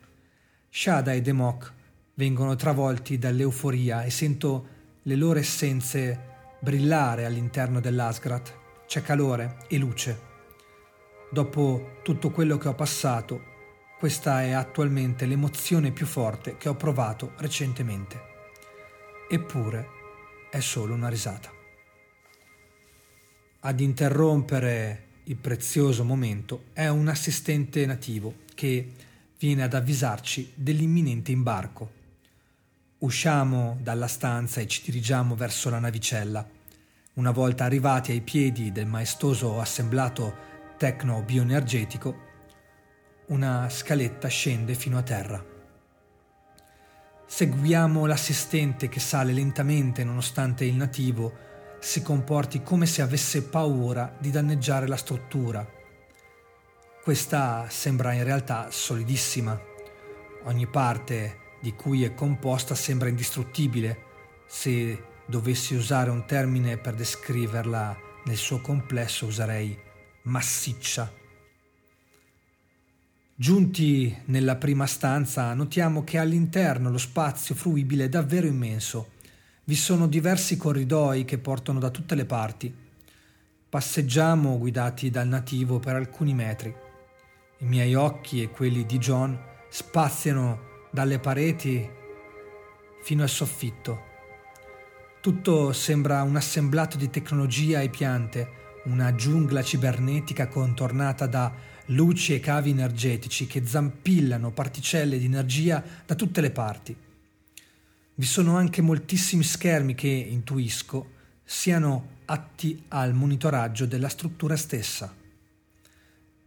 Shada 0.71 1.13
e 1.13 1.21
Demok 1.21 1.71
vengono 2.15 2.55
travolti 2.55 3.19
dall'euforia 3.19 4.01
e 4.01 4.09
sento 4.09 4.67
le 5.03 5.15
loro 5.15 5.37
essenze 5.37 6.57
brillare 6.59 7.25
all'interno 7.25 7.79
dell'Asgrat. 7.79 8.57
C'è 8.87 9.03
calore 9.03 9.57
e 9.67 9.77
luce. 9.77 10.19
Dopo 11.29 11.99
tutto 12.01 12.31
quello 12.31 12.57
che 12.57 12.69
ho 12.69 12.73
passato, 12.73 13.39
questa 13.99 14.41
è 14.41 14.49
attualmente 14.49 15.27
l'emozione 15.27 15.91
più 15.91 16.07
forte 16.07 16.57
che 16.57 16.69
ho 16.69 16.75
provato 16.75 17.33
recentemente. 17.37 18.19
Eppure 19.29 19.87
è 20.49 20.59
solo 20.59 20.95
una 20.95 21.07
risata. 21.07 21.51
Ad 23.59 23.79
interrompere 23.79 25.08
il 25.29 25.35
prezioso 25.35 26.03
momento 26.03 26.65
è 26.73 26.87
un 26.87 27.07
assistente 27.07 27.85
nativo 27.85 28.33
che 28.55 28.93
viene 29.37 29.61
ad 29.61 29.75
avvisarci 29.75 30.53
dell'imminente 30.55 31.31
imbarco. 31.31 31.97
Usciamo 32.99 33.77
dalla 33.79 34.07
stanza 34.07 34.59
e 34.59 34.65
ci 34.65 34.81
dirigiamo 34.83 35.35
verso 35.35 35.69
la 35.69 35.77
navicella. 35.77 36.47
Una 37.13 37.29
volta 37.29 37.63
arrivati 37.63 38.11
ai 38.11 38.21
piedi 38.21 38.71
del 38.71 38.87
maestoso 38.87 39.59
assemblato 39.59 40.35
tecno-bioenergetico, 40.77 42.27
una 43.27 43.69
scaletta 43.69 44.27
scende 44.27 44.73
fino 44.73 44.97
a 44.97 45.03
terra. 45.03 45.45
Seguiamo 47.27 48.07
l'assistente 48.07 48.89
che 48.89 48.99
sale 48.99 49.31
lentamente 49.31 50.03
nonostante 50.03 50.65
il 50.65 50.73
nativo 50.73 51.48
si 51.79 52.01
comporti 52.01 52.61
come 52.61 52.85
se 52.85 53.01
avesse 53.01 53.43
paura 53.43 54.15
di 54.19 54.31
danneggiare 54.31 54.87
la 54.87 54.97
struttura. 54.97 55.67
Questa 57.01 57.67
sembra 57.69 58.13
in 58.13 58.23
realtà 58.23 58.69
solidissima. 58.69 59.59
Ogni 60.43 60.67
parte 60.67 61.37
di 61.61 61.73
cui 61.73 62.03
è 62.03 62.13
composta 62.13 62.75
sembra 62.75 63.09
indistruttibile. 63.09 64.07
Se 64.47 65.03
dovessi 65.25 65.75
usare 65.75 66.09
un 66.09 66.25
termine 66.25 66.77
per 66.77 66.95
descriverla 66.95 67.97
nel 68.25 68.37
suo 68.37 68.59
complesso 68.59 69.25
userei 69.25 69.77
massiccia. 70.23 71.11
Giunti 73.35 74.15
nella 74.25 74.57
prima 74.57 74.85
stanza 74.85 75.53
notiamo 75.53 76.03
che 76.03 76.17
all'interno 76.17 76.89
lo 76.89 76.97
spazio 76.97 77.55
fruibile 77.55 78.05
è 78.05 78.09
davvero 78.09 78.47
immenso 78.47 79.17
vi 79.69 79.75
sono 79.75 80.07
diversi 80.07 80.57
corridoi 80.57 81.25
che 81.25 81.37
portano 81.37 81.77
da 81.77 81.91
tutte 81.91 82.15
le 82.15 82.25
parti. 82.25 82.73
Passeggiamo 83.69 84.57
guidati 84.57 85.11
dal 85.11 85.27
nativo 85.27 85.77
per 85.77 85.93
alcuni 85.93 86.33
metri. 86.33 86.73
I 87.59 87.65
miei 87.65 87.93
occhi 87.93 88.41
e 88.41 88.49
quelli 88.49 88.83
di 88.87 88.97
John 88.97 89.39
spaziano 89.69 90.87
dalle 90.91 91.19
pareti 91.19 91.87
fino 93.03 93.21
al 93.21 93.29
soffitto. 93.29 94.05
Tutto 95.21 95.71
sembra 95.71 96.23
un 96.23 96.35
assemblato 96.35 96.97
di 96.97 97.11
tecnologia 97.11 97.79
e 97.81 97.89
piante, 97.89 98.49
una 98.85 99.13
giungla 99.13 99.61
cibernetica 99.61 100.47
contornata 100.47 101.27
da 101.27 101.53
luci 101.89 102.33
e 102.33 102.39
cavi 102.39 102.71
energetici 102.71 103.45
che 103.45 103.63
zampillano 103.67 104.49
particelle 104.49 105.19
di 105.19 105.25
energia 105.25 105.83
da 106.07 106.15
tutte 106.15 106.41
le 106.41 106.49
parti. 106.49 106.95
Vi 108.19 108.25
sono 108.25 108.57
anche 108.57 108.81
moltissimi 108.81 109.43
schermi 109.43 109.95
che, 109.95 110.09
intuisco, 110.09 111.11
siano 111.41 112.17
atti 112.25 112.83
al 112.89 113.13
monitoraggio 113.13 113.85
della 113.85 114.09
struttura 114.09 114.57
stessa. 114.57 115.15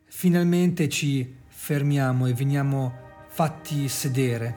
Finalmente 0.04 0.90
ci 0.90 1.34
fermiamo 1.46 2.26
e 2.26 2.34
veniamo 2.34 2.92
fatti 3.28 3.88
sedere. 3.88 4.56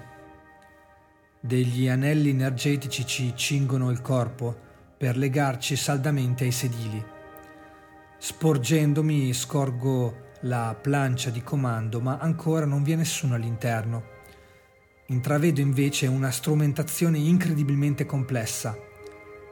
Degli 1.40 1.88
anelli 1.88 2.32
energetici 2.32 3.06
ci 3.06 3.32
cingono 3.34 3.92
il 3.92 4.02
corpo 4.02 4.54
per 4.98 5.16
legarci 5.16 5.78
saldamente 5.78 6.44
ai 6.44 6.52
sedili. 6.52 7.02
Sporgendomi 8.18 9.32
scorgo 9.32 10.32
la 10.42 10.78
plancia 10.78 11.30
di 11.30 11.42
comando, 11.42 12.02
ma 12.02 12.18
ancora 12.18 12.66
non 12.66 12.84
vi 12.84 12.92
è 12.92 12.96
nessuno 12.98 13.36
all'interno. 13.36 14.15
Intravedo 15.08 15.62
invece 15.62 16.08
una 16.08 16.32
strumentazione 16.32 17.20
incredibilmente 17.20 18.08
complessa. 18.08 18.76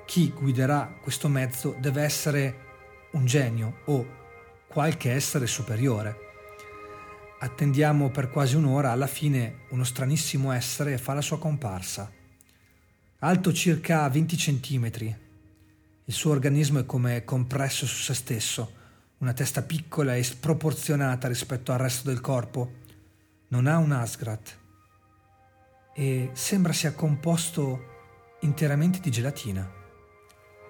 Chi 0.04 0.32
guiderà 0.32 0.98
questo 1.00 1.28
mezzo 1.28 1.76
deve 1.80 2.02
essere 2.02 2.56
un 3.12 3.28
genio 3.28 3.82
o 3.86 4.04
qualche 4.68 5.12
essere 5.12 5.46
superiore. 5.46 6.18
Attendiamo 7.38 8.10
per 8.10 8.32
quasi 8.32 8.56
un'ora, 8.56 8.90
alla 8.90 9.06
fine 9.06 9.66
uno 9.70 9.84
stranissimo 9.84 10.52
essere 10.52 10.98
fa 10.98 11.14
la 11.14 11.22
sua 11.22 11.38
comparsa. 11.38 12.12
Alto 13.20 13.54
circa 13.54 14.10
20 14.10 14.36
centimetri. 14.36 15.18
Il 16.06 16.14
suo 16.14 16.32
organismo 16.32 16.80
è 16.80 16.86
come 16.88 17.24
compresso 17.26 17.86
su 17.86 18.02
se 18.02 18.16
stesso, 18.16 18.74
una 19.20 19.34
testa 19.34 19.62
piccola 19.62 20.16
e 20.16 20.24
sproporzionata 20.24 21.28
rispetto 21.28 21.72
al 21.72 21.78
resto 21.78 22.10
del 22.10 22.22
corpo. 22.22 22.72
Non 23.50 23.68
ha 23.68 23.78
un 23.78 23.92
Asgrat 23.92 24.62
e 25.94 26.32
sembra 26.34 26.74
sia 26.74 26.94
composto 26.94 27.92
interamente 28.42 29.00
di 29.00 29.12
gelatina. 29.12 29.72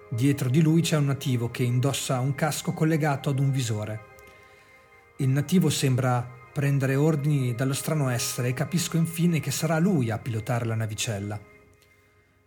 Dietro 0.10 0.50
di 0.50 0.62
lui 0.62 0.82
c'è 0.82 0.98
un 0.98 1.06
nativo 1.06 1.50
che 1.50 1.64
indossa 1.64 2.20
un 2.20 2.36
casco 2.36 2.74
collegato 2.74 3.30
ad 3.30 3.40
un 3.40 3.52
visore. 3.52 4.12
Il 5.18 5.30
nativo 5.30 5.70
sembra 5.70 6.42
prendere 6.54 6.96
ordini 6.96 7.56
dallo 7.56 7.74
strano 7.74 8.10
essere 8.10 8.50
e 8.50 8.54
capisco 8.54 8.98
infine 8.98 9.40
che 9.40 9.50
sarà 9.50 9.80
lui 9.80 10.12
a 10.12 10.20
pilotare 10.20 10.66
la 10.66 10.76
navicella. 10.76 11.40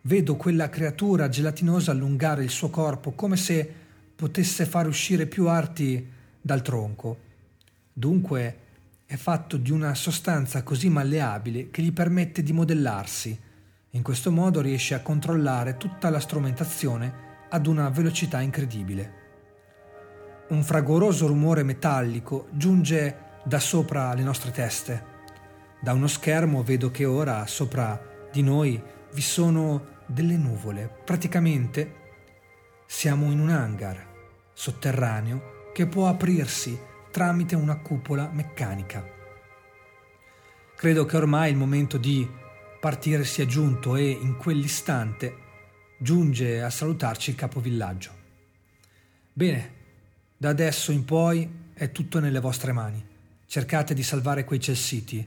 Vedo 0.02 0.36
quella 0.36 0.68
creatura 0.68 1.28
gelatinosa 1.28 1.90
allungare 1.90 2.44
il 2.44 2.50
suo 2.50 2.70
corpo 2.70 3.12
come 3.12 3.36
se 3.36 3.68
potesse 4.14 4.64
far 4.64 4.86
uscire 4.86 5.26
più 5.26 5.48
arti 5.48 6.08
dal 6.40 6.62
tronco. 6.62 7.18
Dunque 7.92 8.58
è 9.08 9.14
fatto 9.14 9.56
di 9.56 9.70
una 9.70 9.94
sostanza 9.94 10.64
così 10.64 10.88
malleabile 10.88 11.70
che 11.70 11.80
gli 11.80 11.92
permette 11.92 12.42
di 12.42 12.52
modellarsi. 12.52 13.40
In 13.90 14.02
questo 14.02 14.32
modo 14.32 14.60
riesce 14.60 14.94
a 14.94 15.00
controllare 15.00 15.76
tutta 15.76 16.10
la 16.10 16.18
strumentazione 16.18 17.24
ad 17.48 17.66
una 17.68 17.88
velocità 17.88 18.40
incredibile. 18.40 19.24
Un 20.48 20.64
fragoroso 20.64 21.28
rumore 21.28 21.62
metallico 21.62 22.48
giunge 22.50 23.38
da 23.44 23.60
sopra 23.60 24.12
le 24.12 24.22
nostre 24.22 24.50
teste. 24.50 25.14
Da 25.80 25.92
uno 25.92 26.08
schermo 26.08 26.64
vedo 26.64 26.90
che 26.90 27.04
ora 27.04 27.46
sopra 27.46 28.28
di 28.32 28.42
noi 28.42 28.82
vi 29.14 29.22
sono 29.22 30.02
delle 30.06 30.36
nuvole. 30.36 30.90
Praticamente 31.04 31.94
siamo 32.86 33.30
in 33.30 33.38
un 33.38 33.50
hangar 33.50 34.04
sotterraneo 34.52 35.70
che 35.72 35.86
può 35.86 36.08
aprirsi 36.08 36.76
tramite 37.16 37.54
una 37.54 37.76
cupola 37.76 38.28
meccanica. 38.30 39.02
Credo 40.76 41.06
che 41.06 41.16
ormai 41.16 41.50
il 41.50 41.56
momento 41.56 41.96
di 41.96 42.28
partire 42.78 43.24
sia 43.24 43.46
giunto 43.46 43.96
e 43.96 44.10
in 44.10 44.36
quell'istante 44.36 45.34
giunge 45.96 46.60
a 46.60 46.68
salutarci 46.68 47.30
il 47.30 47.36
capovillaggio. 47.36 48.10
Bene, 49.32 49.72
da 50.36 50.50
adesso 50.50 50.92
in 50.92 51.06
poi 51.06 51.50
è 51.72 51.90
tutto 51.90 52.20
nelle 52.20 52.38
vostre 52.38 52.72
mani. 52.72 53.02
Cercate 53.46 53.94
di 53.94 54.02
salvare 54.02 54.44
quei 54.44 54.60
celsiti, 54.60 55.26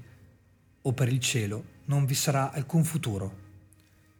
o 0.84 0.94
per 0.94 1.08
il 1.08 1.20
cielo 1.20 1.64
non 1.86 2.06
vi 2.06 2.14
sarà 2.14 2.52
alcun 2.52 2.84
futuro. 2.84 3.36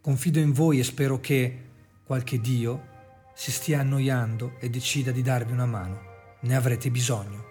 Confido 0.02 0.40
in 0.40 0.54
voi 0.54 0.80
e 0.80 0.84
spero 0.84 1.20
che 1.20 1.66
qualche 2.04 2.42
Dio 2.42 2.88
si 3.36 3.52
stia 3.52 3.82
annoiando 3.82 4.56
e 4.60 4.72
decida 4.72 5.12
di 5.12 5.22
darvi 5.22 5.52
una 5.52 5.68
mano. 5.68 6.02
Ne 6.40 6.56
avrete 6.56 6.90
bisogno. 6.90 7.50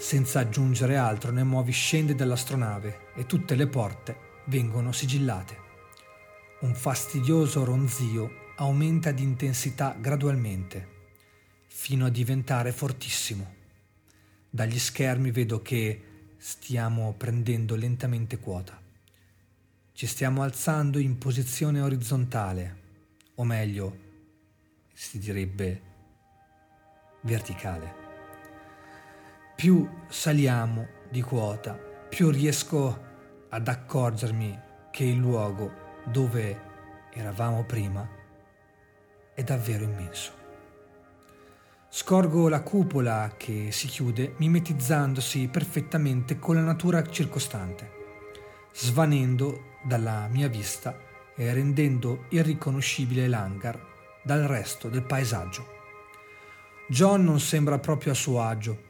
Senza 0.00 0.40
aggiungere 0.40 0.96
altro, 0.96 1.30
Nemovi 1.30 1.72
scende 1.72 2.14
dall'astronave 2.14 3.12
e 3.14 3.26
tutte 3.26 3.54
le 3.54 3.66
porte 3.66 4.16
vengono 4.46 4.92
sigillate. 4.92 5.58
Un 6.60 6.74
fastidioso 6.74 7.64
ronzio 7.64 8.54
aumenta 8.56 9.12
di 9.12 9.22
intensità 9.22 9.94
gradualmente, 10.00 10.88
fino 11.66 12.06
a 12.06 12.08
diventare 12.08 12.72
fortissimo. 12.72 13.54
Dagli 14.48 14.78
schermi 14.78 15.30
vedo 15.32 15.60
che 15.60 16.34
stiamo 16.38 17.12
prendendo 17.12 17.76
lentamente 17.76 18.38
quota. 18.38 18.80
Ci 19.92 20.06
stiamo 20.06 20.42
alzando 20.42 20.98
in 20.98 21.18
posizione 21.18 21.82
orizzontale, 21.82 22.76
o 23.34 23.44
meglio, 23.44 23.98
si 24.94 25.18
direbbe 25.18 25.82
verticale. 27.20 27.99
Più 29.60 29.86
saliamo 30.08 30.88
di 31.10 31.20
quota, 31.20 31.74
più 32.08 32.30
riesco 32.30 32.98
ad 33.50 33.68
accorgermi 33.68 34.58
che 34.90 35.04
il 35.04 35.18
luogo 35.18 35.70
dove 36.06 36.58
eravamo 37.12 37.64
prima 37.64 38.08
è 39.34 39.42
davvero 39.42 39.84
immenso. 39.84 40.32
Scorgo 41.90 42.48
la 42.48 42.62
cupola 42.62 43.34
che 43.36 43.70
si 43.70 43.86
chiude 43.86 44.32
mimetizzandosi 44.38 45.48
perfettamente 45.48 46.38
con 46.38 46.54
la 46.54 46.62
natura 46.62 47.06
circostante, 47.06 47.90
svanendo 48.72 49.76
dalla 49.84 50.26
mia 50.28 50.48
vista 50.48 50.98
e 51.36 51.52
rendendo 51.52 52.24
irriconoscibile 52.30 53.28
l'hangar 53.28 53.78
dal 54.22 54.40
resto 54.44 54.88
del 54.88 55.02
paesaggio. 55.02 55.66
John 56.88 57.24
non 57.24 57.40
sembra 57.40 57.78
proprio 57.78 58.12
a 58.12 58.14
suo 58.14 58.40
agio, 58.40 58.88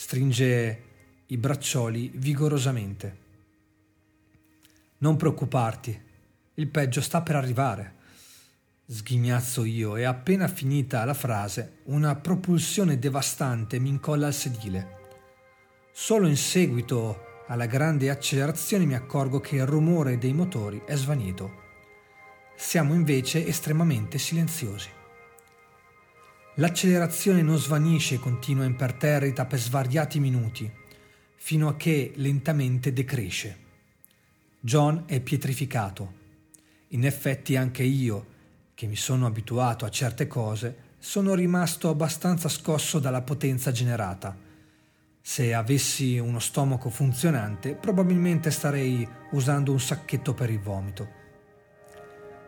stringe 0.00 0.82
i 1.26 1.36
braccioli 1.38 2.12
vigorosamente. 2.14 3.16
Non 4.98 5.16
preoccuparti, 5.16 6.00
il 6.54 6.68
peggio 6.68 7.00
sta 7.00 7.20
per 7.22 7.34
arrivare 7.34 7.96
Sghignazzo 8.86 9.64
io 9.64 9.96
e 9.96 10.04
appena 10.04 10.46
finita 10.46 11.04
la 11.04 11.14
frase, 11.14 11.78
una 11.86 12.14
propulsione 12.14 13.00
devastante 13.00 13.80
mi 13.80 13.88
incolla 13.88 14.28
al 14.28 14.32
sedile. 14.32 14.98
Solo 15.92 16.28
in 16.28 16.36
seguito 16.36 17.42
alla 17.48 17.66
grande 17.66 18.08
accelerazione 18.08 18.84
mi 18.86 18.94
accorgo 18.94 19.40
che 19.40 19.56
il 19.56 19.66
rumore 19.66 20.16
dei 20.16 20.32
motori 20.32 20.80
è 20.86 20.94
svanito. 20.94 21.50
Siamo 22.54 22.94
invece 22.94 23.44
estremamente 23.44 24.16
silenziosi. 24.16 24.90
L'accelerazione 26.58 27.40
non 27.40 27.56
svanisce 27.56 28.16
e 28.16 28.18
continua 28.18 28.64
imperterrita 28.64 29.46
per 29.46 29.60
svariati 29.60 30.18
minuti, 30.18 30.68
fino 31.36 31.68
a 31.68 31.76
che 31.76 32.10
lentamente 32.16 32.92
decresce. 32.92 33.56
John 34.58 35.04
è 35.06 35.20
pietrificato. 35.20 36.12
In 36.88 37.04
effetti 37.04 37.54
anche 37.54 37.84
io, 37.84 38.26
che 38.74 38.86
mi 38.88 38.96
sono 38.96 39.26
abituato 39.26 39.84
a 39.84 39.88
certe 39.88 40.26
cose, 40.26 40.76
sono 40.98 41.34
rimasto 41.34 41.90
abbastanza 41.90 42.48
scosso 42.48 42.98
dalla 42.98 43.22
potenza 43.22 43.70
generata. 43.70 44.36
Se 45.20 45.54
avessi 45.54 46.18
uno 46.18 46.40
stomaco 46.40 46.90
funzionante, 46.90 47.76
probabilmente 47.76 48.50
starei 48.50 49.08
usando 49.30 49.70
un 49.70 49.78
sacchetto 49.78 50.34
per 50.34 50.50
il 50.50 50.58
vomito. 50.58 51.08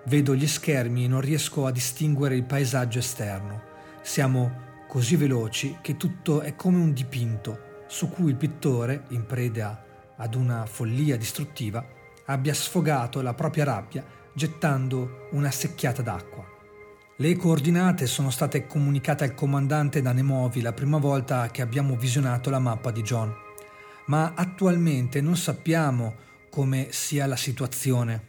Vedo 0.06 0.34
gli 0.34 0.48
schermi 0.48 1.04
e 1.04 1.08
non 1.08 1.20
riesco 1.20 1.64
a 1.64 1.70
distinguere 1.70 2.34
il 2.34 2.42
paesaggio 2.42 2.98
esterno. 2.98 3.69
Siamo 4.02 4.68
così 4.88 5.16
veloci 5.16 5.78
che 5.80 5.96
tutto 5.96 6.40
è 6.40 6.56
come 6.56 6.78
un 6.78 6.92
dipinto 6.92 7.84
su 7.86 8.08
cui 8.08 8.30
il 8.30 8.36
pittore, 8.36 9.04
in 9.08 9.26
preda 9.26 10.14
ad 10.16 10.34
una 10.34 10.64
follia 10.64 11.16
distruttiva, 11.16 11.84
abbia 12.26 12.54
sfogato 12.54 13.20
la 13.20 13.34
propria 13.34 13.64
rabbia 13.64 14.04
gettando 14.32 15.28
una 15.32 15.50
secchiata 15.50 16.02
d'acqua. 16.02 16.46
Le 17.16 17.36
coordinate 17.36 18.06
sono 18.06 18.30
state 18.30 18.66
comunicate 18.66 19.24
al 19.24 19.34
comandante 19.34 20.00
da 20.00 20.12
Nemovi 20.12 20.62
la 20.62 20.72
prima 20.72 20.98
volta 20.98 21.50
che 21.50 21.60
abbiamo 21.60 21.96
visionato 21.96 22.48
la 22.48 22.58
mappa 22.58 22.90
di 22.90 23.02
John, 23.02 23.32
ma 24.06 24.32
attualmente 24.34 25.20
non 25.20 25.36
sappiamo 25.36 26.14
come 26.48 26.88
sia 26.90 27.26
la 27.26 27.36
situazione. 27.36 28.28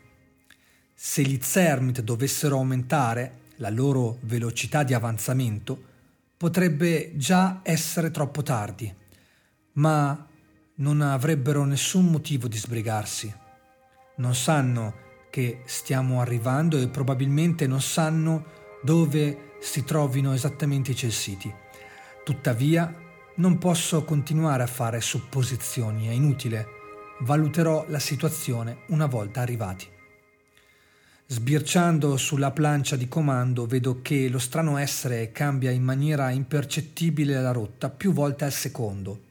Se 0.94 1.22
gli 1.22 1.40
Zermit 1.42 2.02
dovessero 2.02 2.58
aumentare 2.58 3.40
la 3.62 3.70
loro 3.70 4.18
velocità 4.22 4.84
di 4.84 4.94
avanzamento, 4.96 5.90
potrebbe 6.36 7.12
già 7.16 7.62
essere 7.64 8.10
troppo 8.10 8.42
tardi, 8.42 8.94
ma 9.74 10.28
non 10.76 11.02
avrebbero 11.02 11.64
nessun 11.64 12.08
motivo 12.08 12.48
di 12.48 12.58
sbrigarsi. 12.58 13.34
Non 14.18 14.34
sanno 14.34 15.10
che 15.30 15.62
stiamo 15.66 16.22
arrivando 16.22 16.78
e 16.80 16.88
probabilmente 16.88 17.68
non 17.68 17.82
sanno 17.82 18.46
dove 18.84 19.54
si 19.62 19.84
trovino 19.84 20.34
esattamente 20.34 20.92
i 20.92 20.96
celsiti. 20.96 21.54
Tuttavia, 22.24 22.94
non 23.36 23.60
posso 23.60 24.04
continuare 24.04 24.64
a 24.64 24.68
fare 24.68 25.00
supposizioni, 25.02 26.08
è 26.08 26.12
inutile. 26.12 26.66
Valuterò 27.20 27.86
la 27.90 28.00
situazione 28.00 28.80
una 28.88 29.06
volta 29.06 29.42
arrivati. 29.42 29.88
Sbirciando 31.32 32.18
sulla 32.18 32.52
plancia 32.52 32.98
di 32.98 33.08
comando 33.08 33.66
vedo 33.66 34.02
che 34.02 34.28
lo 34.28 34.38
strano 34.38 34.76
essere 34.76 35.32
cambia 35.32 35.72
in 35.72 35.82
maniera 35.82 36.30
impercettibile 36.30 37.42
la 37.42 37.54
rotta 37.54 37.90
più 37.90 38.12
volte 38.12 38.44
al 38.44 38.52
secondo. 38.52 39.31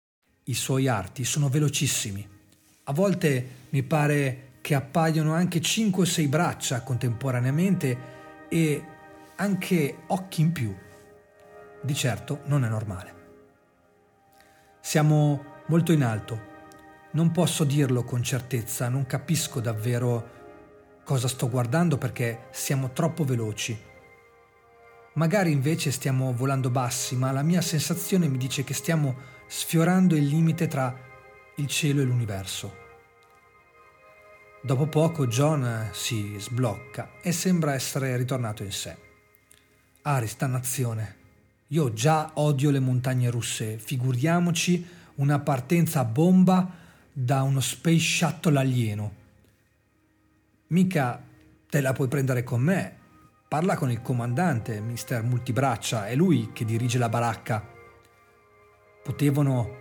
I 0.45 0.53
suoi 0.55 0.87
arti 0.87 1.23
sono 1.23 1.49
velocissimi. 1.49 2.27
A 2.85 2.93
volte 2.93 3.47
mi 3.69 3.83
pare 3.83 4.53
che 4.61 4.73
appaiono 4.73 5.33
anche 5.33 5.61
5 5.61 6.01
o 6.01 6.05
6 6.05 6.27
braccia 6.27 6.81
contemporaneamente 6.81 7.97
e 8.49 8.85
anche 9.35 9.97
occhi 10.07 10.41
in 10.41 10.51
più. 10.51 10.75
Di 11.81 11.93
certo 11.93 12.41
non 12.45 12.65
è 12.65 12.69
normale. 12.69 13.15
Siamo 14.81 15.45
molto 15.67 15.91
in 15.91 16.03
alto. 16.03 16.49
Non 17.11 17.31
posso 17.31 17.63
dirlo 17.63 18.03
con 18.03 18.23
certezza, 18.23 18.89
non 18.89 19.05
capisco 19.05 19.59
davvero 19.59 20.39
cosa 21.03 21.27
sto 21.27 21.49
guardando 21.49 21.97
perché 21.97 22.47
siamo 22.51 22.91
troppo 22.93 23.23
veloci. 23.23 23.77
Magari 25.13 25.51
invece 25.51 25.91
stiamo 25.91 26.33
volando 26.33 26.69
bassi, 26.69 27.15
ma 27.15 27.31
la 27.31 27.43
mia 27.43 27.61
sensazione 27.61 28.27
mi 28.27 28.37
dice 28.37 28.63
che 28.63 28.73
stiamo 28.73 29.39
sfiorando 29.53 30.15
il 30.15 30.27
limite 30.27 30.69
tra 30.69 30.97
il 31.55 31.67
cielo 31.67 31.99
e 31.99 32.05
l'universo. 32.05 32.73
Dopo 34.63 34.87
poco 34.87 35.27
John 35.27 35.89
si 35.91 36.35
sblocca 36.37 37.19
e 37.21 37.33
sembra 37.33 37.73
essere 37.73 38.15
ritornato 38.15 38.63
in 38.63 38.71
sé. 38.71 38.95
Aris, 40.03 40.37
dannazione. 40.37 41.17
Io 41.67 41.91
già 41.91 42.31
odio 42.35 42.71
le 42.71 42.79
montagne 42.79 43.29
russe, 43.29 43.77
figuriamoci 43.77 44.87
una 45.15 45.39
partenza 45.39 45.99
a 45.99 46.05
bomba 46.05 46.71
da 47.11 47.41
uno 47.41 47.59
space 47.59 47.99
shuttle 47.99 48.57
alieno. 48.57 49.15
Mica 50.67 51.21
te 51.69 51.81
la 51.81 51.91
puoi 51.91 52.07
prendere 52.07 52.43
con 52.43 52.61
me. 52.61 52.97
Parla 53.49 53.75
con 53.75 53.91
il 53.91 54.01
comandante, 54.01 54.79
mister 54.79 55.21
Multibraccia, 55.23 56.07
è 56.07 56.15
lui 56.15 56.51
che 56.53 56.63
dirige 56.63 56.97
la 56.97 57.09
baracca. 57.09 57.70
Potevano 59.03 59.79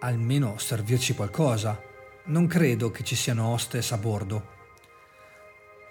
almeno 0.00 0.58
servirci 0.58 1.14
qualcosa. 1.14 1.80
Non 2.26 2.46
credo 2.46 2.90
che 2.90 3.04
ci 3.04 3.14
siano 3.14 3.48
hostess 3.48 3.92
a 3.92 3.98
bordo. 3.98 4.54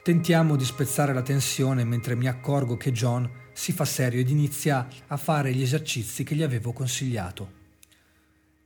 Tentiamo 0.01 0.55
di 0.55 0.65
spezzare 0.65 1.13
la 1.13 1.21
tensione 1.21 1.83
mentre 1.83 2.15
mi 2.15 2.27
accorgo 2.27 2.77
che 2.77 2.91
John 2.91 3.29
si 3.53 3.71
fa 3.71 3.85
serio 3.85 4.19
ed 4.19 4.29
inizia 4.29 4.87
a 5.07 5.17
fare 5.17 5.53
gli 5.53 5.61
esercizi 5.61 6.23
che 6.23 6.35
gli 6.35 6.43
avevo 6.43 6.73
consigliato. 6.73 7.63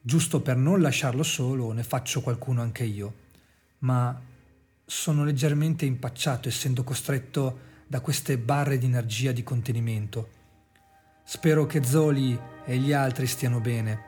Giusto 0.02 0.42
per 0.42 0.56
non 0.56 0.82
lasciarlo 0.82 1.24
solo 1.24 1.72
ne 1.72 1.84
faccio 1.84 2.22
qualcuno 2.22 2.62
anche 2.62 2.84
io, 2.84 3.14
ma 3.80 4.20
sono 4.86 5.24
leggermente 5.24 5.86
impacciato 5.86 6.48
essendo 6.48 6.84
costretto 6.84 7.60
da 7.86 8.00
queste 8.00 8.38
barre 8.38 8.78
di 8.78 8.86
energia 8.86 9.32
di 9.32 9.44
contenimento. 9.44 10.39
Spero 11.32 11.68
che 11.68 11.84
Zoli 11.84 12.42
e 12.66 12.78
gli 12.78 12.92
altri 12.92 13.28
stiano 13.28 13.60
bene 13.60 14.06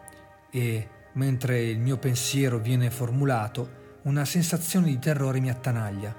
e, 0.50 0.90
mentre 1.14 1.62
il 1.62 1.78
mio 1.78 1.98
pensiero 1.98 2.58
viene 2.58 2.90
formulato, 2.90 4.00
una 4.06 4.26
sensazione 4.26 4.88
di 4.88 4.98
terrore 4.98 5.40
mi 5.40 5.52
attanaglia. 5.52 6.16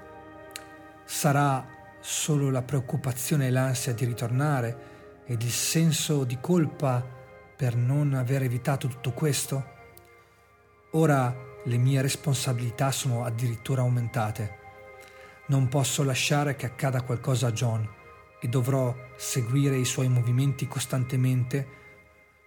Sarà 1.03 1.67
solo 1.99 2.49
la 2.49 2.61
preoccupazione 2.61 3.47
e 3.47 3.49
l'ansia 3.49 3.91
di 3.91 4.05
ritornare 4.05 5.23
ed 5.25 5.41
il 5.41 5.51
senso 5.51 6.23
di 6.23 6.37
colpa 6.39 7.05
per 7.53 7.75
non 7.75 8.13
aver 8.13 8.43
evitato 8.43 8.87
tutto 8.87 9.11
questo? 9.11 9.65
Ora 10.91 11.35
le 11.65 11.77
mie 11.77 12.01
responsabilità 12.01 12.93
sono 12.93 13.25
addirittura 13.25 13.81
aumentate. 13.81 14.57
Non 15.47 15.67
posso 15.67 16.01
lasciare 16.01 16.55
che 16.55 16.65
accada 16.65 17.01
qualcosa 17.01 17.47
a 17.47 17.51
John 17.51 18.01
e 18.43 18.49
dovrò 18.49 18.93
seguire 19.15 19.77
i 19.77 19.85
suoi 19.85 20.09
movimenti 20.09 20.67
costantemente 20.67 21.65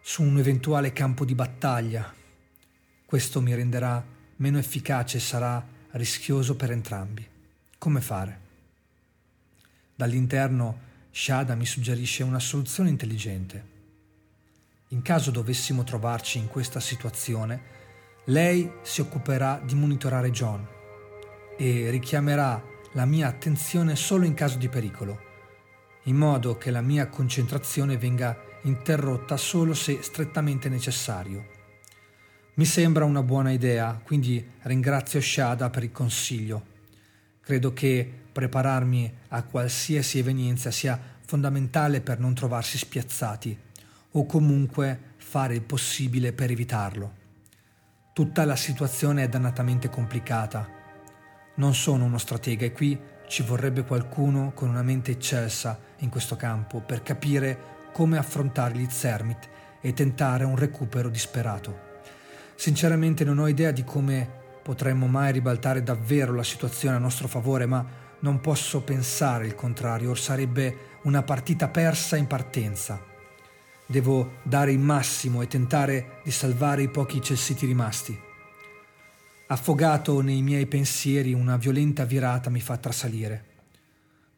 su 0.02 0.22
un 0.22 0.36
eventuale 0.36 0.92
campo 0.92 1.24
di 1.24 1.34
battaglia. 1.34 2.14
Questo 3.06 3.40
mi 3.40 3.54
renderà 3.54 4.04
meno 4.36 4.58
efficace 4.58 5.16
e 5.16 5.20
sarà 5.20 5.66
rischioso 5.92 6.54
per 6.54 6.70
entrambi. 6.70 7.26
Come 7.78 8.02
fare? 8.02 8.40
Dall'interno 9.94 10.80
Shada 11.10 11.54
mi 11.54 11.64
suggerisce 11.64 12.22
una 12.22 12.40
soluzione 12.40 12.90
intelligente. 12.90 13.74
In 14.88 15.00
caso 15.00 15.30
dovessimo 15.30 15.82
trovarci 15.82 16.36
in 16.36 16.48
questa 16.48 16.78
situazione, 16.78 17.74
lei 18.26 18.70
si 18.82 19.00
occuperà 19.00 19.62
di 19.64 19.74
monitorare 19.74 20.30
John 20.30 20.66
e 21.56 21.88
richiamerà 21.88 22.62
la 22.92 23.06
mia 23.06 23.28
attenzione 23.28 23.96
solo 23.96 24.26
in 24.26 24.34
caso 24.34 24.58
di 24.58 24.68
pericolo, 24.68 25.25
in 26.06 26.16
modo 26.16 26.56
che 26.56 26.70
la 26.70 26.80
mia 26.80 27.08
concentrazione 27.08 27.96
venga 27.96 28.36
interrotta 28.62 29.36
solo 29.36 29.74
se 29.74 30.02
strettamente 30.02 30.68
necessario. 30.68 31.54
Mi 32.54 32.64
sembra 32.64 33.04
una 33.04 33.22
buona 33.22 33.50
idea, 33.50 34.00
quindi 34.02 34.44
ringrazio 34.62 35.20
Shada 35.20 35.68
per 35.70 35.84
il 35.84 35.92
consiglio. 35.92 36.74
Credo 37.40 37.72
che 37.72 38.10
prepararmi 38.32 39.12
a 39.28 39.42
qualsiasi 39.42 40.18
evenienza 40.18 40.70
sia 40.70 40.98
fondamentale 41.24 42.00
per 42.00 42.18
non 42.18 42.34
trovarsi 42.34 42.78
spiazzati 42.78 43.58
o 44.12 44.26
comunque 44.26 45.14
fare 45.16 45.54
il 45.54 45.62
possibile 45.62 46.32
per 46.32 46.50
evitarlo. 46.50 47.24
Tutta 48.12 48.44
la 48.44 48.56
situazione 48.56 49.24
è 49.24 49.28
dannatamente 49.28 49.90
complicata. 49.90 50.66
Non 51.56 51.74
sono 51.74 52.04
uno 52.04 52.18
stratega 52.18 52.64
e 52.64 52.72
qui 52.72 52.98
ci 53.26 53.42
vorrebbe 53.42 53.84
qualcuno 53.84 54.52
con 54.54 54.68
una 54.68 54.82
mente 54.82 55.12
eccelsa 55.12 55.78
in 55.98 56.08
questo 56.08 56.36
campo 56.36 56.80
per 56.80 57.02
capire 57.02 57.74
come 57.92 58.18
affrontare 58.18 58.74
gli 58.74 58.86
Zermit 58.88 59.48
e 59.80 59.92
tentare 59.92 60.44
un 60.44 60.56
recupero 60.56 61.08
disperato. 61.08 61.94
Sinceramente 62.54 63.24
non 63.24 63.38
ho 63.38 63.48
idea 63.48 63.70
di 63.70 63.84
come 63.84 64.28
potremmo 64.62 65.06
mai 65.06 65.32
ribaltare 65.32 65.82
davvero 65.82 66.34
la 66.34 66.42
situazione 66.42 66.96
a 66.96 67.00
nostro 67.00 67.28
favore, 67.28 67.66
ma 67.66 67.84
non 68.20 68.40
posso 68.40 68.82
pensare 68.82 69.46
il 69.46 69.54
contrario, 69.54 70.14
sarebbe 70.14 70.98
una 71.02 71.22
partita 71.22 71.68
persa 71.68 72.16
in 72.16 72.26
partenza. 72.26 73.00
Devo 73.86 74.38
dare 74.42 74.72
il 74.72 74.80
massimo 74.80 75.42
e 75.42 75.46
tentare 75.46 76.20
di 76.24 76.30
salvare 76.30 76.82
i 76.82 76.88
pochi 76.88 77.22
celsiti 77.22 77.66
rimasti. 77.66 78.25
Affogato 79.48 80.20
nei 80.20 80.42
miei 80.42 80.66
pensieri, 80.66 81.32
una 81.32 81.56
violenta 81.56 82.04
virata 82.04 82.50
mi 82.50 82.60
fa 82.60 82.76
trasalire. 82.76 83.44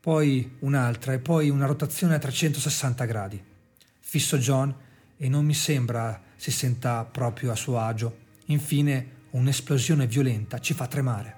Poi 0.00 0.56
un'altra 0.60 1.12
e 1.12 1.18
poi 1.18 1.48
una 1.48 1.66
rotazione 1.66 2.14
a 2.14 2.18
360 2.18 3.04
gradi. 3.04 3.42
Fisso 4.00 4.38
John 4.38 4.74
e 5.16 5.28
non 5.28 5.44
mi 5.44 5.54
sembra 5.54 6.22
si 6.36 6.50
senta 6.50 7.04
proprio 7.04 7.52
a 7.52 7.56
suo 7.56 7.78
agio. 7.78 8.26
Infine 8.46 9.26
un'esplosione 9.30 10.06
violenta 10.06 10.60
ci 10.60 10.74
fa 10.74 10.86
tremare. 10.86 11.36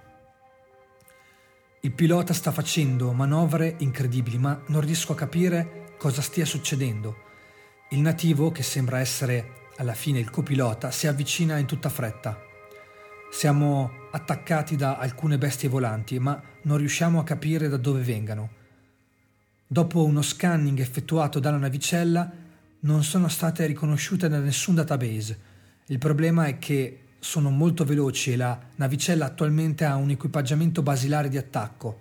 Il 1.81 1.93
pilota 1.93 2.35
sta 2.35 2.53
facendo 2.53 3.13
manovre 3.13 3.77
incredibili, 3.79 4.37
ma 4.39 4.63
non 4.67 4.83
riesco 4.83 5.13
a 5.13 5.17
capire 5.17 5.95
cosa 5.97 6.21
stia 6.21 6.45
succedendo 6.45 7.29
il 7.93 7.99
nativo, 7.99 8.53
che 8.53 8.63
sembra 8.63 9.01
essere 9.01 9.69
alla 9.79 9.95
fine 9.95 10.21
il 10.21 10.31
copilota, 10.31 10.93
si 10.93 11.09
avvicina 11.09 11.59
in 11.59 11.67
tutta 11.67 11.89
fretta. 11.89 12.50
Siamo 13.31 14.09
attaccati 14.11 14.75
da 14.75 14.97
alcune 14.97 15.39
bestie 15.39 15.69
volanti, 15.69 16.19
ma 16.19 16.43
non 16.63 16.77
riusciamo 16.77 17.21
a 17.21 17.25
capire 17.25 17.69
da 17.69 17.77
dove 17.77 18.03
vengano. 18.03 18.51
Dopo 19.67 20.05
uno 20.05 20.21
scanning 20.21 20.81
effettuato 20.81 21.39
dalla 21.39 21.57
navicella, 21.57 22.31
non 22.81 23.05
sono 23.05 23.29
state 23.29 23.65
riconosciute 23.67 24.29
da 24.29 24.41
nessun 24.41 24.75
database. 24.75 25.39
Il 25.87 25.99
problema 25.99 26.47
è 26.47 26.59
che 26.59 27.05
sono 27.21 27.51
molto 27.51 27.85
veloci 27.85 28.33
e 28.33 28.37
la 28.37 28.59
navicella 28.75 29.27
attualmente 29.27 29.85
ha 29.85 29.95
un 29.95 30.11
equipaggiamento 30.11 30.83
basilare 30.83 31.29
di 31.29 31.39
attacco. 31.39 32.01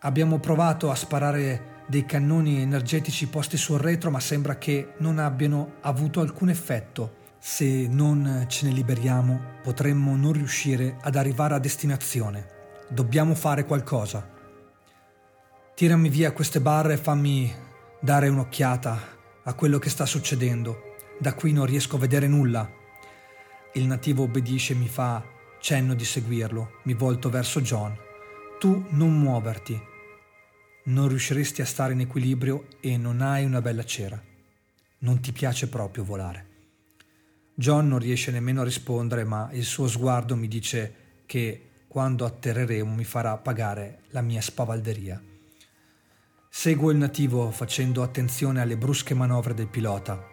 Abbiamo 0.00 0.38
provato 0.40 0.90
a 0.90 0.94
sparare 0.94 1.84
dei 1.86 2.06
cannoni 2.06 2.62
energetici 2.62 3.28
posti 3.28 3.58
sul 3.58 3.78
retro, 3.78 4.10
ma 4.10 4.20
sembra 4.20 4.56
che 4.56 4.94
non 4.98 5.18
abbiano 5.18 5.74
avuto 5.82 6.20
alcun 6.20 6.48
effetto. 6.48 7.18
Se 7.42 7.88
non 7.88 8.44
ce 8.48 8.66
ne 8.66 8.72
liberiamo, 8.72 9.40
potremmo 9.62 10.14
non 10.14 10.32
riuscire 10.32 10.98
ad 11.00 11.16
arrivare 11.16 11.54
a 11.54 11.58
destinazione. 11.58 12.46
Dobbiamo 12.90 13.34
fare 13.34 13.64
qualcosa. 13.64 14.28
Tirami 15.74 16.10
via 16.10 16.32
queste 16.32 16.60
barre 16.60 16.92
e 16.92 16.98
fammi 16.98 17.50
dare 17.98 18.28
un'occhiata 18.28 19.00
a 19.42 19.54
quello 19.54 19.78
che 19.78 19.88
sta 19.88 20.04
succedendo. 20.04 20.96
Da 21.18 21.32
qui 21.32 21.52
non 21.52 21.64
riesco 21.64 21.96
a 21.96 22.00
vedere 22.00 22.26
nulla. 22.26 22.70
Il 23.72 23.86
nativo 23.86 24.24
obbedisce 24.24 24.74
e 24.74 24.76
mi 24.76 24.88
fa 24.88 25.24
cenno 25.60 25.94
di 25.94 26.04
seguirlo. 26.04 26.80
Mi 26.82 26.92
volto 26.92 27.30
verso 27.30 27.62
John. 27.62 27.96
Tu 28.58 28.84
non 28.90 29.18
muoverti. 29.18 29.80
Non 30.84 31.08
riusciresti 31.08 31.62
a 31.62 31.66
stare 31.66 31.94
in 31.94 32.00
equilibrio 32.00 32.66
e 32.80 32.98
non 32.98 33.22
hai 33.22 33.46
una 33.46 33.62
bella 33.62 33.84
cera. 33.86 34.22
Non 34.98 35.20
ti 35.20 35.32
piace 35.32 35.68
proprio 35.68 36.04
volare. 36.04 36.49
John 37.60 37.88
non 37.88 37.98
riesce 37.98 38.30
nemmeno 38.30 38.62
a 38.62 38.64
rispondere, 38.64 39.22
ma 39.24 39.50
il 39.52 39.64
suo 39.64 39.86
sguardo 39.86 40.34
mi 40.34 40.48
dice 40.48 40.94
che 41.26 41.82
quando 41.88 42.24
atterreremo 42.24 42.94
mi 42.94 43.04
farà 43.04 43.36
pagare 43.36 43.98
la 44.12 44.22
mia 44.22 44.40
spavalderia. 44.40 45.22
Seguo 46.48 46.90
il 46.90 46.96
nativo 46.96 47.50
facendo 47.50 48.02
attenzione 48.02 48.62
alle 48.62 48.78
brusche 48.78 49.12
manovre 49.12 49.52
del 49.52 49.68
pilota. 49.68 50.26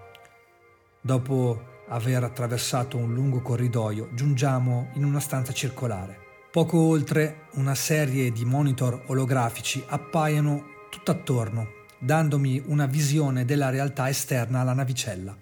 Dopo 1.01 1.83
aver 1.89 2.23
attraversato 2.23 2.95
un 2.95 3.13
lungo 3.13 3.41
corridoio, 3.41 4.07
giungiamo 4.13 4.91
in 4.93 5.03
una 5.03 5.19
stanza 5.19 5.51
circolare. 5.51 6.17
Poco 6.49 6.77
oltre, 6.79 7.47
una 7.55 7.75
serie 7.75 8.31
di 8.31 8.45
monitor 8.45 9.03
olografici 9.07 9.83
appaiono 9.85 10.63
tutt'attorno, 10.89 11.67
dandomi 11.99 12.63
una 12.67 12.85
visione 12.85 13.43
della 13.43 13.69
realtà 13.69 14.07
esterna 14.07 14.61
alla 14.61 14.73
navicella. 14.73 15.37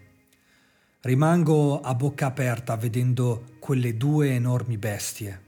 Rimango 1.06 1.82
a 1.82 1.94
bocca 1.94 2.26
aperta 2.26 2.76
vedendo 2.78 3.58
quelle 3.60 3.96
due 3.96 4.32
enormi 4.32 4.78
bestie. 4.80 5.42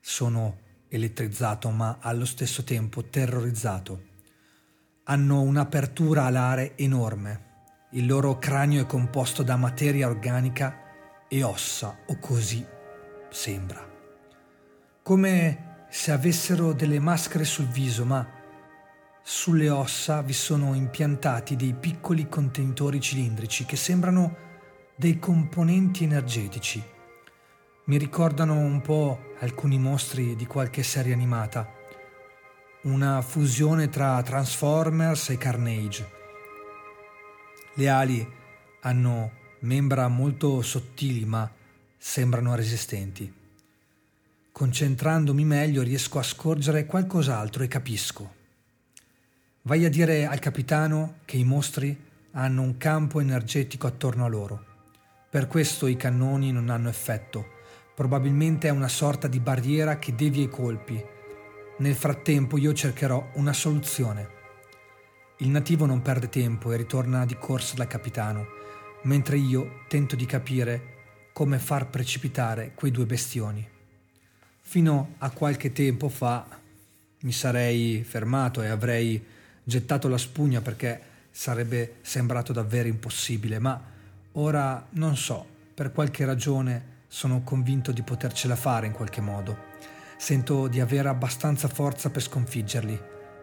Sono 0.00 0.58
elettrizzato 0.88 1.70
ma 1.70 1.98
allo 2.00 2.24
stesso 2.24 2.62
tempo 2.62 3.02
terrorizzato. 3.02 4.02
Hanno 5.04 5.40
un'apertura 5.40 6.26
alare 6.26 6.76
enorme 6.76 7.52
il 7.94 8.06
loro 8.06 8.38
cranio 8.38 8.82
è 8.82 8.86
composto 8.86 9.44
da 9.44 9.56
materia 9.56 10.08
organica 10.08 10.80
e 11.28 11.42
ossa, 11.44 11.98
o 12.06 12.18
così 12.18 12.64
sembra. 13.30 13.88
Come 15.00 15.86
se 15.90 16.10
avessero 16.10 16.72
delle 16.72 16.98
maschere 16.98 17.44
sul 17.44 17.66
viso, 17.66 18.04
ma 18.04 18.26
sulle 19.22 19.70
ossa 19.70 20.22
vi 20.22 20.32
sono 20.32 20.74
impiantati 20.74 21.54
dei 21.54 21.72
piccoli 21.72 22.28
contenitori 22.28 23.00
cilindrici 23.00 23.64
che 23.64 23.76
sembrano 23.76 24.53
dei 24.94 25.18
componenti 25.18 26.04
energetici. 26.04 26.82
Mi 27.84 27.98
ricordano 27.98 28.58
un 28.58 28.80
po' 28.80 29.34
alcuni 29.40 29.78
mostri 29.78 30.36
di 30.36 30.46
qualche 30.46 30.82
serie 30.82 31.12
animata. 31.12 31.72
Una 32.82 33.22
fusione 33.22 33.88
tra 33.88 34.22
Transformers 34.22 35.30
e 35.30 35.38
Carnage 35.38 36.22
le 37.76 37.88
ali 37.88 38.26
hanno 38.82 39.32
membra 39.60 40.06
molto 40.08 40.62
sottili 40.62 41.24
ma 41.24 41.50
sembrano 41.96 42.54
resistenti. 42.54 43.32
Concentrandomi 44.52 45.44
meglio 45.44 45.82
riesco 45.82 46.20
a 46.20 46.22
scorgere 46.22 46.86
qualcos'altro 46.86 47.64
e 47.64 47.68
capisco. 47.68 48.34
Vai 49.62 49.84
a 49.84 49.90
dire 49.90 50.26
al 50.26 50.38
capitano 50.38 51.16
che 51.24 51.36
i 51.36 51.44
mostri 51.44 51.98
hanno 52.32 52.62
un 52.62 52.76
campo 52.76 53.18
energetico 53.20 53.86
attorno 53.86 54.24
a 54.24 54.28
loro. 54.28 54.73
Per 55.34 55.48
questo 55.48 55.88
i 55.88 55.96
cannoni 55.96 56.52
non 56.52 56.68
hanno 56.68 56.88
effetto. 56.88 57.44
Probabilmente 57.92 58.68
è 58.68 58.70
una 58.70 58.86
sorta 58.86 59.26
di 59.26 59.40
barriera 59.40 59.98
che 59.98 60.14
devia 60.14 60.44
i 60.44 60.48
colpi. 60.48 61.04
Nel 61.78 61.96
frattempo 61.96 62.56
io 62.56 62.72
cercherò 62.72 63.30
una 63.32 63.52
soluzione. 63.52 64.28
Il 65.38 65.48
nativo 65.48 65.86
non 65.86 66.02
perde 66.02 66.28
tempo 66.28 66.70
e 66.70 66.76
ritorna 66.76 67.26
di 67.26 67.36
corsa 67.36 67.74
dal 67.74 67.88
capitano, 67.88 68.46
mentre 69.02 69.36
io 69.36 69.82
tento 69.88 70.14
di 70.14 70.24
capire 70.24 71.30
come 71.32 71.58
far 71.58 71.90
precipitare 71.90 72.70
quei 72.72 72.92
due 72.92 73.04
bestioni. 73.04 73.68
Fino 74.60 75.14
a 75.18 75.30
qualche 75.30 75.72
tempo 75.72 76.08
fa 76.08 76.46
mi 77.22 77.32
sarei 77.32 78.04
fermato 78.04 78.62
e 78.62 78.68
avrei 78.68 79.20
gettato 79.64 80.06
la 80.06 80.16
spugna 80.16 80.60
perché 80.60 81.00
sarebbe 81.32 81.96
sembrato 82.02 82.52
davvero 82.52 82.86
impossibile, 82.86 83.58
ma 83.58 83.90
ora 84.34 84.86
non 84.90 85.16
so, 85.16 85.46
per 85.74 85.92
qualche 85.92 86.24
ragione 86.24 87.02
sono 87.08 87.42
convinto 87.42 87.92
di 87.92 88.02
potercela 88.02 88.56
fare 88.56 88.86
in 88.86 88.92
qualche 88.92 89.20
modo. 89.20 89.72
Sento 90.16 90.68
di 90.68 90.80
avere 90.80 91.08
abbastanza 91.08 91.68
forza 91.68 92.10
per 92.10 92.22
sconfiggerli. 92.22 93.00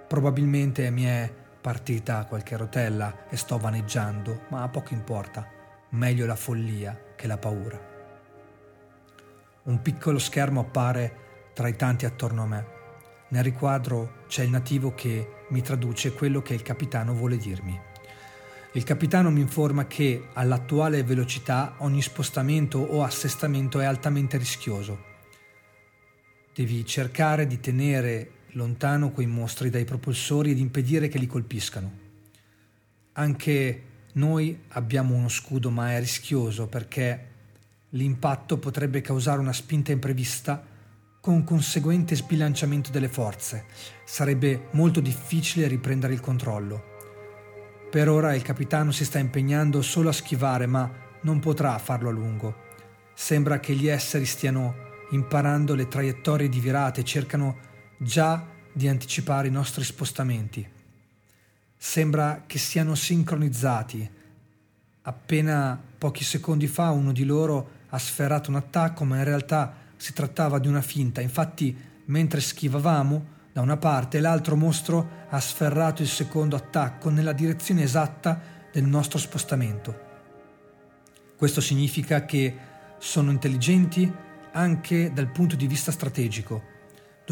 Probabilmente 0.08 0.90
mi 0.90 1.04
è 1.04 1.34
Partita 1.62 2.26
qualche 2.26 2.58
rotella 2.58 3.28
e 3.30 3.38
sto 3.38 3.60
vaneggiando, 3.60 4.46
ma 4.48 4.68
poco 4.68 4.96
importa. 4.96 5.48
Meglio 5.90 6.26
la 6.26 6.36
follia 6.36 7.00
che 7.16 7.28
la 7.28 7.38
paura. 7.38 7.80
Un 9.64 9.80
piccolo 9.84 10.18
schermo 10.18 10.62
appare 10.62 11.52
tra 11.54 11.68
i 11.68 11.76
tanti 11.76 12.08
attorno 12.08 12.42
a 12.42 12.48
me. 12.48 12.66
Nel 13.28 13.44
riquadro 13.44 14.24
c'è 14.28 14.44
il 14.44 14.50
nativo 14.50 14.96
che 14.96 15.46
mi 15.50 15.62
traduce 15.62 16.14
quello 16.14 16.42
che 16.42 16.56
il 16.56 16.64
capitano 16.64 17.14
vuole 17.14 17.38
dirmi. 17.38 17.80
Il 18.74 18.84
capitano 18.86 19.30
mi 19.32 19.42
informa 19.42 19.86
che 19.86 20.30
all'attuale 20.32 21.04
velocità 21.04 21.74
ogni 21.80 22.02
spostamento 22.02 22.80
o 22.80 23.04
assestamento 23.04 23.82
è 23.82 23.86
altamente 23.86 24.38
rischioso. 24.38 25.10
Devi 26.54 26.86
cercare 26.86 27.48
di 27.48 27.60
tenere 27.60 28.32
lontano 28.52 29.12
quei 29.12 29.28
mostri 29.28 29.70
dai 29.70 29.84
propulsori 29.84 30.52
ed 30.52 30.58
impedire 30.58 31.10
che 31.10 31.18
li 31.18 31.28
colpiscano. 31.28 31.92
Anche 33.14 33.84
noi 34.14 34.58
abbiamo 34.70 35.16
uno 35.16 35.28
scudo, 35.28 35.70
ma 35.70 35.92
è 35.92 36.00
rischioso 36.00 36.68
perché 36.68 37.28
l'impatto 37.90 38.58
potrebbe 38.58 39.02
causare 39.02 39.42
una 39.42 39.52
spinta 39.52 39.92
imprevista 39.92 40.66
con 41.20 41.44
conseguente 41.44 42.16
sbilanciamento 42.16 42.90
delle 42.90 43.10
forze. 43.10 43.66
Sarebbe 44.06 44.70
molto 44.72 45.02
difficile 45.02 45.68
riprendere 45.68 46.14
il 46.14 46.22
controllo. 46.22 46.91
Per 47.92 48.08
ora 48.08 48.34
il 48.34 48.42
capitano 48.42 48.92
si 48.92 49.04
sta 49.04 49.20
impegnando 49.20 49.82
solo 49.82 50.08
a 50.08 50.14
schivare, 50.14 50.66
ma 50.66 50.90
non 51.24 51.40
potrà 51.40 51.78
farlo 51.78 52.08
a 52.08 52.14
lungo. 52.14 52.70
Sembra 53.14 53.60
che 53.60 53.74
gli 53.74 53.88
esseri 53.88 54.24
stiano 54.24 54.76
imparando 55.10 55.76
le 55.76 55.90
traiettorie 55.90 56.48
di 56.48 56.62
virate 56.62 57.02
e 57.02 57.04
cercano 57.04 57.58
già 57.98 58.48
di 58.72 58.88
anticipare 58.88 59.50
i 59.50 59.52
nostri 59.52 59.84
spostamenti. 59.84 60.66
Sembra 61.76 62.46
che 62.48 62.58
siano 62.60 62.96
sincronizzati. 62.96 64.10
Appena 65.02 65.78
pochi 65.98 66.24
secondi 66.24 66.68
fa 66.68 66.92
uno 66.92 67.12
di 67.12 67.26
loro 67.26 67.72
ha 67.90 67.98
sferrato 68.00 68.50
un 68.50 68.56
attacco, 68.56 69.04
ma 69.04 69.18
in 69.18 69.26
realtà 69.26 69.76
si 69.98 70.14
trattava 70.14 70.60
di 70.60 70.70
una 70.70 70.82
finta. 70.82 71.20
Infatti, 71.20 71.76
mentre 72.06 72.40
schivavamo 72.40 73.40
da 73.52 73.62
una 73.62 73.78
parte, 73.78 74.20
l'altro 74.20 74.56
mostro 74.56 75.26
ha 75.30 75.40
sferrato 75.40 76.02
il 76.02 76.08
secondo 76.08 76.56
attacco 76.56 77.10
nella 77.10 77.34
direzione 77.34 77.84
esatta 77.84 78.40
del 78.72 78.86
nostro 78.86 79.20
spostamento. 79.20 80.10
Questo 81.36 81.62
significa 81.62 82.26
che 82.26 82.56
sono 82.98 83.32
intelligenti 83.32 84.12
anche 84.54 85.12
dal 85.14 85.32
punto 85.32 85.56
di 85.56 85.68
vista 85.68 85.92
strategico 85.92 86.72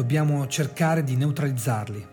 Dobbiamo 0.00 0.46
cercare 0.46 1.04
di 1.04 1.14
neutralizzarli. 1.14 2.06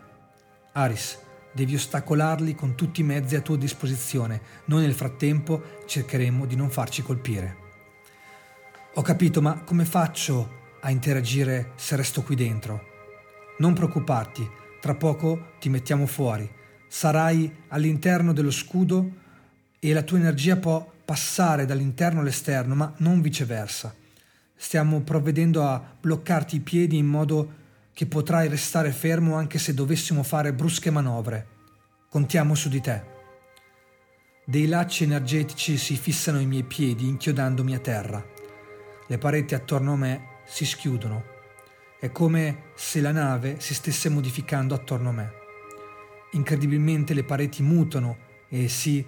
Aris, 0.74 1.18
devi 1.54 1.76
ostacolarli 1.76 2.54
con 2.54 2.76
tutti 2.76 3.00
i 3.00 3.04
mezzi 3.06 3.38
a 3.38 3.42
tua 3.42 3.56
disposizione. 3.56 4.42
Noi 4.66 4.82
nel 4.82 4.94
frattempo 4.94 5.62
cercheremo 5.86 6.46
di 6.46 6.58
non 6.58 6.70
farci 6.70 7.02
colpire. 7.02 7.56
Ho 8.96 9.02
capito, 9.02 9.42
ma 9.42 9.62
come 9.64 9.86
faccio 9.86 10.76
a 10.82 10.90
interagire 10.90 11.72
se 11.76 11.96
resto 11.96 12.24
qui 12.24 12.36
dentro? 12.36 12.97
Non 13.60 13.74
preoccuparti, 13.74 14.48
tra 14.80 14.94
poco 14.96 15.54
ti 15.60 15.70
mettiamo 15.70 16.06
fuori. 16.06 16.50
Sarai 16.88 17.64
all'interno 17.70 18.32
dello 18.32 18.52
scudo 18.52 19.10
e 19.80 19.94
la 19.94 20.04
tua 20.04 20.18
energia 20.18 20.58
può 20.58 20.90
passare 21.04 21.66
dall'interno 21.66 22.20
all'esterno, 22.20 22.76
ma 22.76 22.94
non 22.98 23.22
viceversa. 23.22 23.96
Stiamo 24.56 25.02
provvedendo 25.02 25.64
a 25.64 25.84
bloccarti 26.00 26.58
i 26.58 26.62
piedi 26.62 26.98
in 26.98 27.08
modo 27.08 27.54
che 27.94 28.06
potrai 28.06 28.48
restare 28.48 28.92
fermo 28.92 29.36
anche 29.36 29.58
se 29.58 29.74
dovessimo 29.74 30.22
fare 30.22 30.54
brusche 30.54 30.92
manovre. 30.92 31.48
Contiamo 32.10 32.54
su 32.54 32.70
di 32.70 32.80
te. 32.80 33.04
Dei 34.46 34.68
lacci 34.68 35.04
energetici 35.04 35.78
si 35.78 35.96
fissano 35.96 36.38
ai 36.38 36.46
miei 36.46 36.64
piedi 36.64 37.08
inchiodandomi 37.08 37.74
a 37.74 37.80
terra. 37.80 38.24
le 39.10 39.18
pareti 39.18 39.56
attorno 39.56 39.94
a 39.94 39.98
me 39.98 40.22
si 40.46 40.66
schiudono. 40.66 41.24
È 42.00 42.12
come 42.12 42.67
se 42.78 43.02
la 43.02 43.12
nave 43.12 43.60
si 43.60 43.74
stesse 43.74 44.08
modificando 44.08 44.76
attorno 44.76 45.10
a 45.10 45.12
me. 45.12 45.32
Incredibilmente 46.34 47.16
le 47.16 47.24
pareti 47.24 47.64
mutano 47.64 48.18
e 48.50 48.70
si 48.70 49.04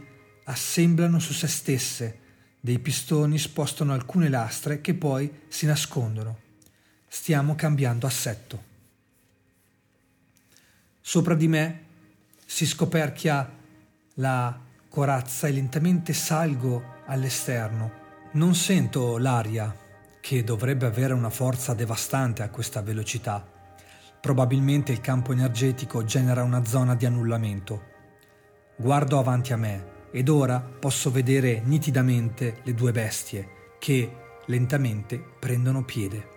assemblano 0.46 1.20
su 1.20 1.34
se 1.34 1.48
stesse. 1.48 2.20
Dei 2.60 2.80
pistoni 2.80 3.38
spostano 3.38 3.94
alcune 3.94 4.28
lastre 4.28 4.82
che 4.82 4.96
poi 4.96 5.32
si 5.48 5.68
nascondono. 5.68 6.40
Stiamo 7.08 7.54
cambiando 7.54 8.08
assetto. 8.08 8.64
Sopra 11.00 11.36
di 11.36 11.48
me 11.48 11.84
si 12.46 12.66
scoperchia 12.66 13.58
la 14.16 14.60
corazza 14.90 15.48
e 15.48 15.52
lentamente 15.52 16.14
salgo 16.14 17.04
all'esterno. 17.06 17.92
Non 18.32 18.56
sento 18.56 19.18
l'aria, 19.18 19.76
che 20.20 20.44
dovrebbe 20.44 20.88
avere 20.88 21.14
una 21.14 21.30
forza 21.30 21.76
devastante 21.76 22.42
a 22.42 22.50
questa 22.50 22.82
velocità. 22.82 23.58
Probabilmente 24.22 24.92
il 24.92 25.00
campo 25.00 25.32
energetico 25.32 26.04
genera 26.04 26.44
una 26.44 26.66
zona 26.66 26.96
di 26.96 27.06
annullamento. 27.06 27.84
Guardo 28.76 29.18
avanti 29.18 29.54
a 29.54 29.58
me 29.58 29.98
ed 30.12 30.28
ora 30.28 30.60
posso 30.60 31.12
vedere 31.12 31.62
nitidamente 31.64 32.60
le 32.64 32.74
due 32.74 32.92
bestie 32.92 33.76
che 33.80 34.16
lentamente 34.48 35.24
prendono 35.40 35.84
piede. 35.84 36.28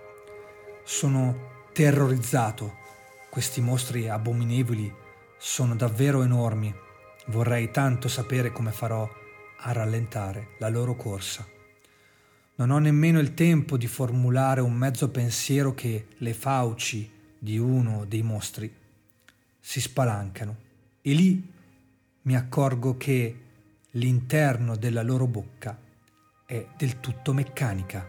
Sono 0.85 1.51
terrorizzato. 1.73 2.81
Questi 3.29 3.61
mostri 3.61 4.09
abominevoli 4.09 4.93
sono 5.39 5.75
davvero 5.75 6.23
enormi. 6.23 6.73
Vorrei 7.27 7.71
tanto 7.71 8.09
sapere 8.09 8.53
come 8.53 8.71
farò 8.71 9.09
a 9.59 9.73
rallentare 9.73 10.51
la 10.59 10.69
loro 10.69 10.95
corsa. 10.95 11.47
Non 12.55 12.71
ho 12.71 12.79
nemmeno 12.79 13.19
il 13.19 13.35
tempo 13.35 13.77
di 13.77 13.87
formulare 13.87 14.61
un 14.61 14.75
mezzo 14.75 15.09
pensiero 15.11 15.75
che 15.75 16.09
le 16.19 16.35
fauci 16.35 17.12
di 17.43 17.59
uno 17.59 18.05
dei 18.05 18.23
mostri 18.23 18.73
si 19.59 19.81
spalancano 19.81 20.57
e 21.03 21.13
lì 21.13 21.53
mi 22.23 22.37
accorgo 22.37 22.97
che 22.97 23.41
l'interno 23.91 24.77
della 24.77 25.03
loro 25.03 25.27
bocca 25.27 25.77
è 26.47 26.69
del 26.77 27.01
tutto 27.01 27.33
meccanica. 27.33 28.07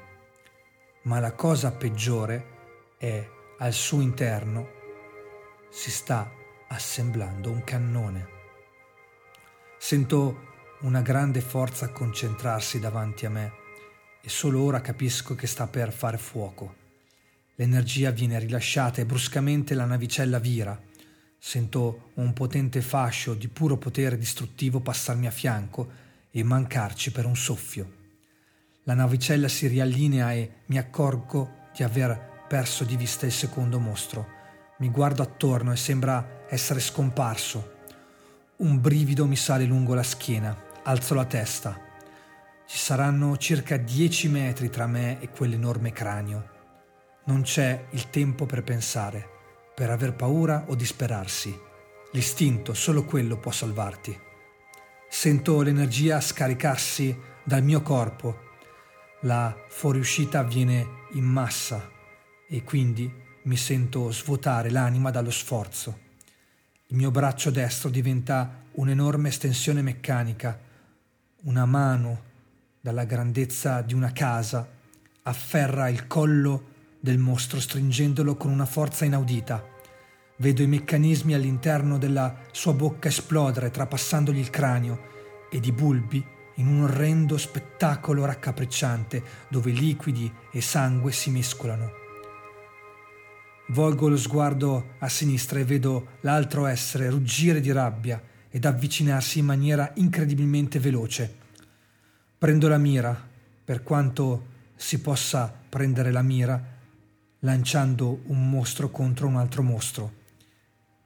Ma 1.06 1.20
la 1.20 1.32
cosa 1.34 1.72
peggiore 1.72 2.46
è 3.00 3.28
al 3.58 3.74
suo 3.74 4.02
interno 4.02 4.70
si 5.72 5.90
sta 5.90 6.32
assemblando 6.68 7.50
un 7.50 7.64
cannone. 7.64 8.28
Sento 9.80 10.52
una 10.82 11.02
grande 11.02 11.42
forza 11.42 11.90
concentrarsi 11.90 12.80
davanti 12.80 13.26
a 13.26 13.32
me 13.32 13.52
e 14.22 14.30
solo 14.30 14.62
ora 14.62 14.80
capisco 14.80 15.34
che 15.34 15.48
sta 15.48 15.66
per 15.66 15.92
fare 15.92 16.20
fuoco. 16.20 16.83
L'energia 17.56 18.12
viene 18.12 18.40
rilasciata 18.40 19.02
e 19.02 19.06
bruscamente 19.06 19.74
la 19.74 19.86
navicella 19.86 20.40
vira. 20.40 20.80
Sento 21.38 22.12
un 22.16 22.34
potente 22.34 22.82
fascio 22.82 23.34
di 23.34 23.48
puro 23.48 23.78
potere 23.78 24.18
distruttivo 24.18 24.80
passarmi 24.80 25.28
a 25.28 25.32
fianco 25.32 25.92
e 26.32 26.44
mancarci 26.44 27.12
per 27.12 27.26
un 27.26 27.36
soffio. 27.36 28.02
La 28.84 28.94
navicella 28.94 29.48
si 29.48 29.68
riallinea 29.68 30.34
e 30.34 30.52
mi 30.68 30.78
accorgo 30.78 31.70
di 31.76 31.84
aver 31.84 32.46
perso 32.48 32.84
di 32.84 32.98
vista 32.98 33.26
il 33.26 33.32
secondo 33.32 33.80
mostro. 33.80 34.28
Mi 34.80 34.90
guardo 34.90 35.22
attorno 35.22 35.72
e 35.72 35.78
sembra 35.78 36.46
essere 36.50 36.80
scomparso. 36.80 37.72
Un 38.58 38.82
brivido 38.82 39.26
mi 39.26 39.36
sale 39.36 39.66
lungo 39.66 39.94
la 39.94 40.04
schiena 40.04 40.72
Alzo 40.86 41.14
la 41.14 41.24
testa. 41.24 41.80
Ci 42.68 42.78
saranno 42.78 43.38
circa 43.38 43.78
dieci 43.78 44.28
metri 44.28 44.70
tra 44.70 44.86
me 44.86 45.22
e 45.22 45.30
quell'enorme 45.30 45.94
cranio. 45.94 46.53
Non 47.26 47.44
c'è 47.44 47.86
il 47.92 48.10
tempo 48.10 48.46
per 48.46 48.64
pensare, 48.64 49.28
per 49.74 49.90
aver 49.90 50.14
paura 50.14 50.66
o 50.68 50.76
disperarsi. 50.76 51.58
L'istinto, 52.12 52.74
solo 52.74 53.06
quello 53.06 53.38
può 53.38 53.52
salvarti. 53.52 54.20
Sento 55.10 55.62
l'energia 55.62 56.20
scaricarsi 56.20 57.18
dal 57.44 57.64
mio 57.64 57.82
corpo. 57.82 58.52
La 59.22 59.56
fuoriuscita 59.70 60.40
avviene 60.40 60.86
in 61.14 61.24
massa 61.24 61.90
e 62.48 62.64
quindi 62.64 63.12
mi 63.44 63.56
sento 63.56 64.12
svuotare 64.12 64.70
l'anima 64.70 65.10
dallo 65.10 65.32
sforzo. 65.32 66.00
Il 66.88 66.98
mio 66.98 67.10
braccio 67.10 67.52
destro 67.52 67.90
diventa 67.90 68.64
un'enorme 68.74 69.30
estensione 69.30 69.82
meccanica 69.82 70.60
una 71.44 71.66
mano 71.66 72.32
dalla 72.82 73.06
grandezza 73.06 73.82
di 73.82 73.94
una 73.94 74.12
casa 74.12 74.70
afferra 75.24 75.88
il 75.88 76.06
collo 76.08 76.72
del 77.04 77.18
mostro 77.18 77.60
stringendolo 77.60 78.38
con 78.38 78.50
una 78.50 78.66
forza 78.66 79.04
inaudita. 79.04 79.62
Vedo 80.38 80.62
i 80.62 80.68
meccanismi 80.68 81.34
all'interno 81.34 81.98
della 81.98 82.34
sua 82.54 82.72
bocca 82.72 83.10
esplodere 83.10 83.72
trapassandogli 83.72 84.38
il 84.38 84.50
cranio 84.50 85.10
ed 85.52 85.66
i 85.66 85.74
bulbi 85.74 86.26
in 86.56 86.68
un 86.68 86.84
orrendo 86.84 87.38
spettacolo 87.38 88.24
raccapricciante 88.24 89.22
dove 89.50 89.72
liquidi 89.72 90.32
e 90.50 90.62
sangue 90.62 91.12
si 91.12 91.30
mescolano. 91.30 91.92
Volgo 93.68 94.08
lo 94.08 94.16
sguardo 94.16 94.94
a 95.00 95.10
sinistra 95.10 95.60
e 95.60 95.66
vedo 95.66 96.20
l'altro 96.22 96.68
essere 96.68 97.10
ruggire 97.10 97.60
di 97.60 97.74
rabbia 97.74 98.24
ed 98.50 98.64
avvicinarsi 98.64 99.40
in 99.40 99.46
maniera 99.46 99.92
incredibilmente 99.96 100.80
veloce. 100.80 101.36
Prendo 102.38 102.70
la 102.70 102.78
mira, 102.78 103.30
per 103.66 103.84
quanto 103.84 104.46
si 104.78 105.02
possa 105.02 105.54
prendere 105.68 106.10
la 106.10 106.22
mira, 106.22 106.73
lanciando 107.44 108.22
un 108.28 108.50
mostro 108.50 108.90
contro 108.90 109.28
un 109.28 109.36
altro 109.36 109.64
mostro, 109.64 110.22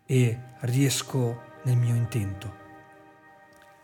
e 0.05 0.39
riesco 0.61 1.41
nel 1.63 1.77
mio 1.77 1.95
intento. 1.95 2.65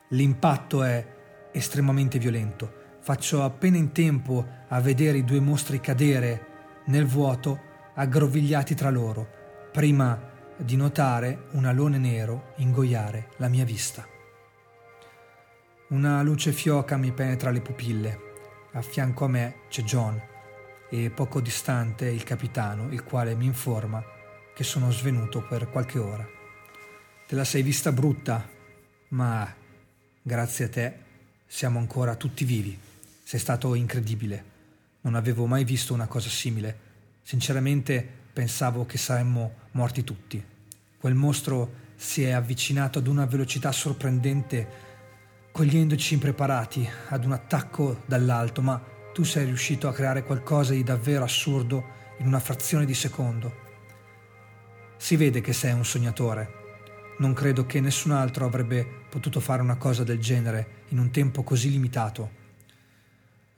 L'impatto 0.10 0.84
è 0.84 1.06
estremamente 1.52 2.20
violento. 2.20 2.82
Faccio 3.00 3.44
appena 3.44 3.78
in 3.78 3.92
tempo 3.92 4.46
a 4.68 4.80
vedere 4.80 5.18
i 5.18 5.26
due 5.26 5.40
mostri 5.40 5.82
cadere 5.82 6.82
nel 6.86 7.06
vuoto 7.06 7.60
aggrovigliati 7.96 8.76
tra 8.76 8.90
loro, 8.90 9.28
prima 9.72 10.32
di 10.56 10.76
notare 10.76 11.48
un 11.52 11.66
alone 11.66 11.98
nero 11.98 12.54
ingoiare 12.58 13.30
la 13.38 13.48
mia 13.48 13.66
vista. 13.66 14.08
Una 15.90 16.22
luce 16.22 16.52
fioca 16.52 16.98
mi 16.98 17.12
penetra 17.12 17.50
le 17.50 17.62
pupille. 17.62 18.20
A 18.74 18.82
fianco 18.82 19.26
a 19.26 19.28
me 19.28 19.56
c'è 19.68 19.84
John 19.84 20.32
e 20.94 21.10
poco 21.10 21.42
distante 21.42 22.06
il 22.06 22.24
capitano, 22.24 22.92
il 22.92 23.04
quale 23.04 23.34
mi 23.34 23.46
informa 23.46 24.04
che 24.54 24.64
sono 24.64 24.92
svenuto 24.92 25.42
per 25.42 25.72
qualche 25.72 25.98
ora. 25.98 26.24
Te 27.28 27.34
la 27.34 27.44
sei 27.44 27.64
vista 27.64 27.92
brutta, 27.92 28.48
ma 29.08 29.52
grazie 30.22 30.66
a 30.66 30.70
te 30.70 30.98
siamo 31.48 31.80
ancora 31.80 32.14
tutti 32.14 32.46
vivi. 32.46 32.78
Sei 33.24 33.40
stato 33.40 33.74
incredibile. 33.74 34.52
Non 35.02 35.16
avevo 35.16 35.48
mai 35.48 35.64
visto 35.64 35.96
una 35.96 36.06
cosa 36.06 36.30
simile. 36.30 36.78
Sinceramente 37.24 38.08
pensavo 38.32 38.86
che 38.86 39.00
saremmo 39.00 39.62
morti 39.72 40.04
tutti. 40.04 40.46
Quel 41.00 41.16
mostro 41.16 41.74
si 41.96 42.22
è 42.22 42.30
avvicinato 42.34 43.00
ad 43.00 43.08
una 43.08 43.26
velocità 43.26 43.72
sorprendente, 43.72 44.68
cogliendoci 45.52 46.14
impreparati 46.14 46.88
ad 47.08 47.26
un 47.26 47.32
attacco 47.32 48.04
dall'alto, 48.06 48.62
ma 48.62 48.93
tu 49.14 49.24
sei 49.24 49.46
riuscito 49.46 49.88
a 49.88 49.94
creare 49.94 50.24
qualcosa 50.24 50.74
di 50.74 50.84
davvero 50.84 51.24
assurdo 51.24 52.02
in 52.18 52.26
una 52.26 52.40
frazione 52.40 52.86
di 52.86 52.96
secondo. 52.96 53.62
Si 54.98 55.16
vede 55.16 55.40
che 55.40 55.54
sei 55.54 55.72
un 55.74 55.86
sognatore. 55.86 56.62
Non 57.20 57.34
credo 57.34 57.66
che 57.68 57.80
nessun 57.80 58.12
altro 58.12 58.46
avrebbe 58.46 58.86
potuto 59.10 59.40
fare 59.40 59.62
una 59.62 59.76
cosa 59.76 60.04
del 60.04 60.20
genere 60.20 60.84
in 60.90 60.98
un 60.98 61.12
tempo 61.12 61.44
così 61.44 61.70
limitato. 61.70 62.42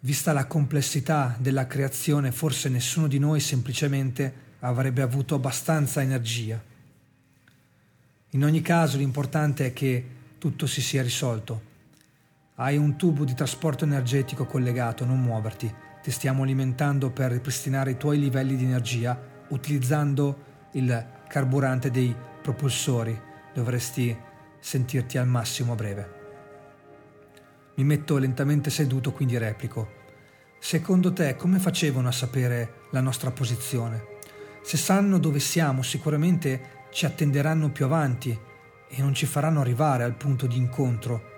Vista 0.01 0.33
la 0.33 0.45
complessità 0.45 1.37
della 1.39 1.67
creazione, 1.67 2.33
forse 2.33 2.67
nessuno 2.67 3.07
di 3.07 3.17
noi 3.17 3.39
semplicemente 3.39 4.43
avrebbe 4.59 5.01
avuto 5.01 5.35
abbastanza 5.35 6.01
energia. 6.01 6.61
In 8.31 8.43
ogni 8.43 8.61
caso 8.61 8.97
l'importante 8.97 9.67
è 9.67 9.73
che 9.73 10.05
tutto 10.37 10.67
si 10.67 10.81
sia 10.81 11.01
risolto. 11.01 11.73
Hai 12.57 12.77
un 12.77 12.95
tubo 12.95 13.25
di 13.25 13.33
trasporto 13.33 13.83
energetico 13.83 14.45
collegato, 14.45 15.03
non 15.03 15.19
muoverti. 15.19 15.69
Ti 16.01 16.09
stiamo 16.09 16.43
alimentando 16.43 17.11
per 17.11 17.31
ripristinare 17.31 17.91
i 17.91 17.97
tuoi 17.97 18.17
livelli 18.17 18.55
di 18.55 18.63
energia 18.63 19.19
utilizzando 19.49 20.69
il 20.71 21.05
carburante 21.27 21.91
dei 21.91 22.15
propulsori. 22.41 23.19
Dovresti 23.53 24.17
sentirti 24.57 25.17
al 25.17 25.27
massimo 25.27 25.73
a 25.73 25.75
breve. 25.75 26.13
Mi 27.75 27.83
metto 27.83 28.17
lentamente 28.17 28.69
seduto, 28.69 29.11
quindi 29.11 29.37
replico. 29.37 30.03
Secondo 30.57 31.11
te 31.11 31.35
come 31.35 31.59
facevano 31.59 32.07
a 32.07 32.13
sapere 32.13 32.83
la 32.91 33.01
nostra 33.01 33.31
posizione? 33.31 34.13
Se 34.63 34.77
sanno 34.77 35.19
dove 35.19 35.39
siamo, 35.39 35.81
sicuramente 35.81 36.85
ci 36.91 37.05
attenderanno 37.05 37.69
più 37.69 37.83
avanti 37.83 38.31
e 38.87 39.01
non 39.01 39.13
ci 39.13 39.25
faranno 39.25 39.59
arrivare 39.59 40.05
al 40.05 40.15
punto 40.15 40.47
di 40.47 40.55
incontro 40.55 41.33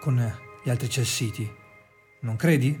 con 0.00 0.46
gli 0.68 0.70
altri 0.70 0.90
celsiti. 0.90 1.50
Non 2.20 2.36
credi? 2.36 2.78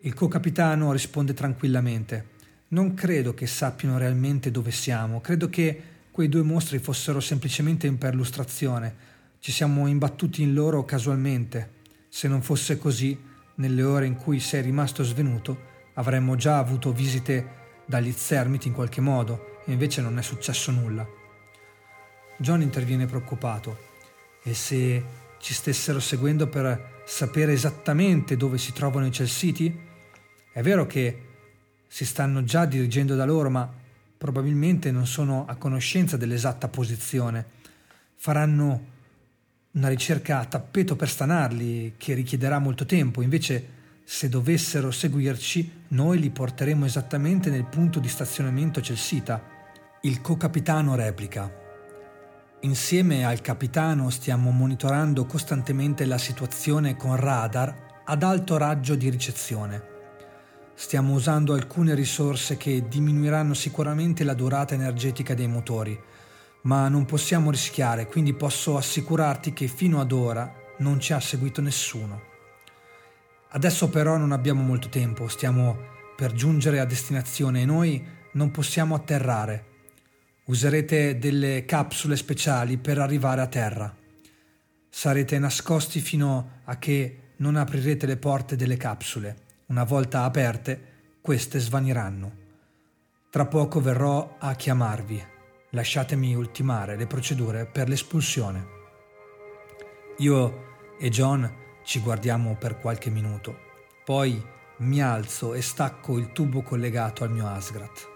Il 0.00 0.14
co-capitano 0.14 0.90
risponde 0.90 1.34
tranquillamente. 1.34 2.32
Non 2.68 2.94
credo 2.94 3.34
che 3.34 3.46
sappiano 3.46 3.98
realmente 3.98 4.50
dove 4.50 4.70
siamo, 4.70 5.20
credo 5.20 5.50
che 5.50 5.82
quei 6.10 6.30
due 6.30 6.42
mostri 6.42 6.78
fossero 6.78 7.20
semplicemente 7.20 7.86
in 7.86 7.98
perlustrazione. 7.98 9.12
Ci 9.38 9.52
siamo 9.52 9.86
imbattuti 9.86 10.40
in 10.40 10.54
loro 10.54 10.86
casualmente. 10.86 11.82
Se 12.08 12.26
non 12.26 12.40
fosse 12.40 12.78
così, 12.78 13.20
nelle 13.56 13.82
ore 13.82 14.06
in 14.06 14.16
cui 14.16 14.40
sei 14.40 14.62
rimasto 14.62 15.02
svenuto, 15.02 15.72
avremmo 15.94 16.36
già 16.36 16.56
avuto 16.56 16.90
visite 16.90 17.82
dagli 17.84 18.12
zermiti 18.12 18.68
in 18.68 18.74
qualche 18.74 19.02
modo, 19.02 19.60
e 19.66 19.72
invece 19.72 20.00
non 20.00 20.16
è 20.18 20.22
successo 20.22 20.70
nulla. 20.70 21.06
John 22.38 22.62
interviene 22.62 23.04
preoccupato. 23.04 23.92
E 24.42 24.54
se 24.54 25.23
ci 25.44 25.52
stessero 25.52 26.00
seguendo 26.00 26.46
per 26.46 27.02
sapere 27.04 27.52
esattamente 27.52 28.34
dove 28.34 28.56
si 28.56 28.72
trovano 28.72 29.04
i 29.04 29.12
Celsiti? 29.12 29.78
È 30.50 30.62
vero 30.62 30.86
che 30.86 31.20
si 31.86 32.06
stanno 32.06 32.44
già 32.44 32.64
dirigendo 32.64 33.14
da 33.14 33.26
loro, 33.26 33.50
ma 33.50 33.70
probabilmente 34.16 34.90
non 34.90 35.06
sono 35.06 35.44
a 35.46 35.56
conoscenza 35.56 36.16
dell'esatta 36.16 36.68
posizione. 36.68 37.44
Faranno 38.14 38.86
una 39.72 39.88
ricerca 39.88 40.38
a 40.38 40.46
tappeto 40.46 40.96
per 40.96 41.10
stanarli, 41.10 41.96
che 41.98 42.14
richiederà 42.14 42.58
molto 42.58 42.86
tempo. 42.86 43.20
Invece, 43.20 43.66
se 44.02 44.30
dovessero 44.30 44.90
seguirci, 44.90 45.82
noi 45.88 46.20
li 46.20 46.30
porteremo 46.30 46.86
esattamente 46.86 47.50
nel 47.50 47.66
punto 47.66 48.00
di 48.00 48.08
stazionamento 48.08 48.80
celsita. 48.80 49.44
Il 50.00 50.22
co-capitano 50.22 50.94
replica. 50.94 51.63
Insieme 52.64 53.26
al 53.26 53.42
capitano 53.42 54.08
stiamo 54.08 54.50
monitorando 54.50 55.26
costantemente 55.26 56.06
la 56.06 56.16
situazione 56.16 56.96
con 56.96 57.14
radar 57.14 58.02
ad 58.06 58.22
alto 58.22 58.56
raggio 58.56 58.94
di 58.94 59.10
ricezione. 59.10 59.82
Stiamo 60.72 61.12
usando 61.12 61.52
alcune 61.52 61.94
risorse 61.94 62.56
che 62.56 62.88
diminuiranno 62.88 63.52
sicuramente 63.52 64.24
la 64.24 64.32
durata 64.32 64.72
energetica 64.72 65.34
dei 65.34 65.46
motori, 65.46 65.98
ma 66.62 66.88
non 66.88 67.04
possiamo 67.04 67.50
rischiare, 67.50 68.06
quindi 68.06 68.32
posso 68.32 68.78
assicurarti 68.78 69.52
che 69.52 69.66
fino 69.68 70.00
ad 70.00 70.12
ora 70.12 70.50
non 70.78 70.98
ci 71.00 71.12
ha 71.12 71.20
seguito 71.20 71.60
nessuno. 71.60 72.22
Adesso 73.50 73.90
però 73.90 74.16
non 74.16 74.32
abbiamo 74.32 74.62
molto 74.62 74.88
tempo, 74.88 75.28
stiamo 75.28 75.76
per 76.16 76.32
giungere 76.32 76.80
a 76.80 76.86
destinazione 76.86 77.60
e 77.60 77.66
noi 77.66 78.02
non 78.32 78.50
possiamo 78.50 78.94
atterrare 78.94 79.72
Userete 80.46 81.18
delle 81.18 81.64
capsule 81.64 82.16
speciali 82.16 82.76
per 82.76 82.98
arrivare 82.98 83.40
a 83.40 83.46
terra. 83.46 83.96
Sarete 84.90 85.38
nascosti 85.38 86.00
fino 86.00 86.60
a 86.64 86.78
che 86.78 87.32
non 87.36 87.56
aprirete 87.56 88.04
le 88.04 88.18
porte 88.18 88.54
delle 88.54 88.76
capsule. 88.76 89.36
Una 89.68 89.84
volta 89.84 90.24
aperte, 90.24 90.92
queste 91.22 91.58
svaniranno. 91.58 92.42
Tra 93.30 93.46
poco 93.46 93.80
verrò 93.80 94.36
a 94.38 94.54
chiamarvi. 94.54 95.24
Lasciatemi 95.70 96.34
ultimare 96.34 96.96
le 96.96 97.06
procedure 97.06 97.64
per 97.64 97.88
l'espulsione. 97.88 98.66
Io 100.18 100.64
e 101.00 101.08
John 101.08 101.50
ci 101.84 102.00
guardiamo 102.00 102.54
per 102.56 102.78
qualche 102.80 103.08
minuto. 103.08 103.58
Poi 104.04 104.44
mi 104.80 105.00
alzo 105.00 105.54
e 105.54 105.62
stacco 105.62 106.18
il 106.18 106.32
tubo 106.32 106.60
collegato 106.60 107.24
al 107.24 107.30
mio 107.30 107.48
Asgrat. 107.48 108.12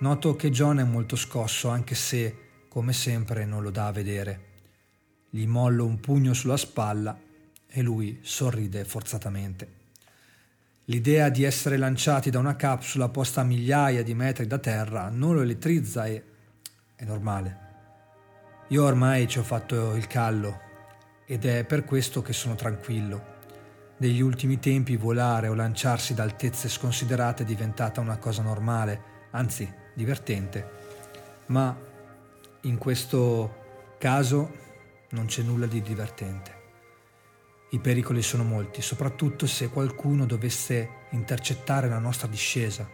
Noto 0.00 0.36
che 0.36 0.50
John 0.50 0.78
è 0.78 0.84
molto 0.84 1.16
scosso 1.16 1.68
anche 1.70 1.96
se, 1.96 2.66
come 2.68 2.92
sempre, 2.92 3.44
non 3.44 3.64
lo 3.64 3.70
dà 3.70 3.88
a 3.88 3.92
vedere. 3.92 4.46
Gli 5.28 5.44
mollo 5.44 5.84
un 5.84 5.98
pugno 5.98 6.34
sulla 6.34 6.56
spalla 6.56 7.18
e 7.66 7.82
lui 7.82 8.20
sorride 8.22 8.84
forzatamente. 8.84 9.76
L'idea 10.84 11.30
di 11.30 11.42
essere 11.42 11.76
lanciati 11.76 12.30
da 12.30 12.38
una 12.38 12.54
capsula 12.54 13.08
posta 13.08 13.40
a 13.40 13.44
migliaia 13.44 14.04
di 14.04 14.14
metri 14.14 14.46
da 14.46 14.58
terra 14.58 15.08
non 15.10 15.34
lo 15.34 15.42
elettrizza 15.42 16.06
e 16.06 16.24
è 16.94 17.04
normale. 17.04 17.66
Io 18.68 18.84
ormai 18.84 19.26
ci 19.26 19.40
ho 19.40 19.42
fatto 19.42 19.96
il 19.96 20.06
callo 20.06 20.60
ed 21.26 21.44
è 21.44 21.64
per 21.64 21.84
questo 21.84 22.22
che 22.22 22.32
sono 22.32 22.54
tranquillo. 22.54 23.36
Negli 23.96 24.20
ultimi 24.20 24.60
tempi 24.60 24.96
volare 24.96 25.48
o 25.48 25.54
lanciarsi 25.54 26.14
da 26.14 26.22
altezze 26.22 26.68
sconsiderate 26.68 27.42
è 27.42 27.46
diventata 27.46 28.00
una 28.00 28.16
cosa 28.18 28.42
normale, 28.42 29.02
anzi 29.32 29.86
divertente, 29.98 30.70
ma 31.46 31.76
in 32.62 32.78
questo 32.78 33.96
caso 33.98 34.54
non 35.10 35.26
c'è 35.26 35.42
nulla 35.42 35.66
di 35.66 35.82
divertente. 35.82 36.56
I 37.70 37.80
pericoli 37.80 38.22
sono 38.22 38.44
molti, 38.44 38.80
soprattutto 38.80 39.46
se 39.46 39.68
qualcuno 39.68 40.24
dovesse 40.24 40.88
intercettare 41.10 41.88
la 41.88 41.98
nostra 41.98 42.28
discesa. 42.28 42.88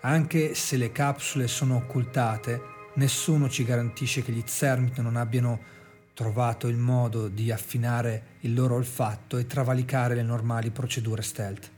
Anche 0.00 0.54
se 0.54 0.76
le 0.76 0.90
capsule 0.90 1.46
sono 1.46 1.76
occultate, 1.76 2.60
nessuno 2.94 3.48
ci 3.48 3.64
garantisce 3.64 4.22
che 4.22 4.32
gli 4.32 4.42
Zermit 4.44 4.98
non 4.98 5.16
abbiano 5.16 5.76
trovato 6.14 6.66
il 6.66 6.76
modo 6.76 7.28
di 7.28 7.52
affinare 7.52 8.38
il 8.40 8.54
loro 8.54 8.74
olfatto 8.74 9.38
e 9.38 9.46
travalicare 9.46 10.16
le 10.16 10.22
normali 10.22 10.70
procedure 10.70 11.22
stealth. 11.22 11.70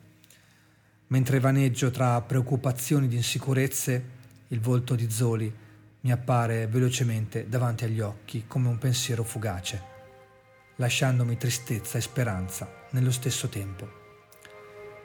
Mentre 1.09 1.41
vaneggio 1.41 1.91
tra 1.91 2.20
preoccupazioni 2.22 3.07
di 3.07 3.16
insicurezze, 3.16 4.18
il 4.53 4.61
volto 4.61 4.96
di 4.96 5.09
Zoli 5.09 5.53
mi 6.01 6.11
appare 6.11 6.66
velocemente 6.66 7.48
davanti 7.48 7.84
agli 7.84 8.01
occhi 8.01 8.44
come 8.48 8.68
un 8.68 8.78
pensiero 8.78 9.22
fugace, 9.22 9.82
lasciandomi 10.76 11.36
tristezza 11.36 11.98
e 11.98 12.01
speranza 12.01 12.86
nello 12.90 13.12
stesso 13.12 13.48
tempo. 13.48 13.98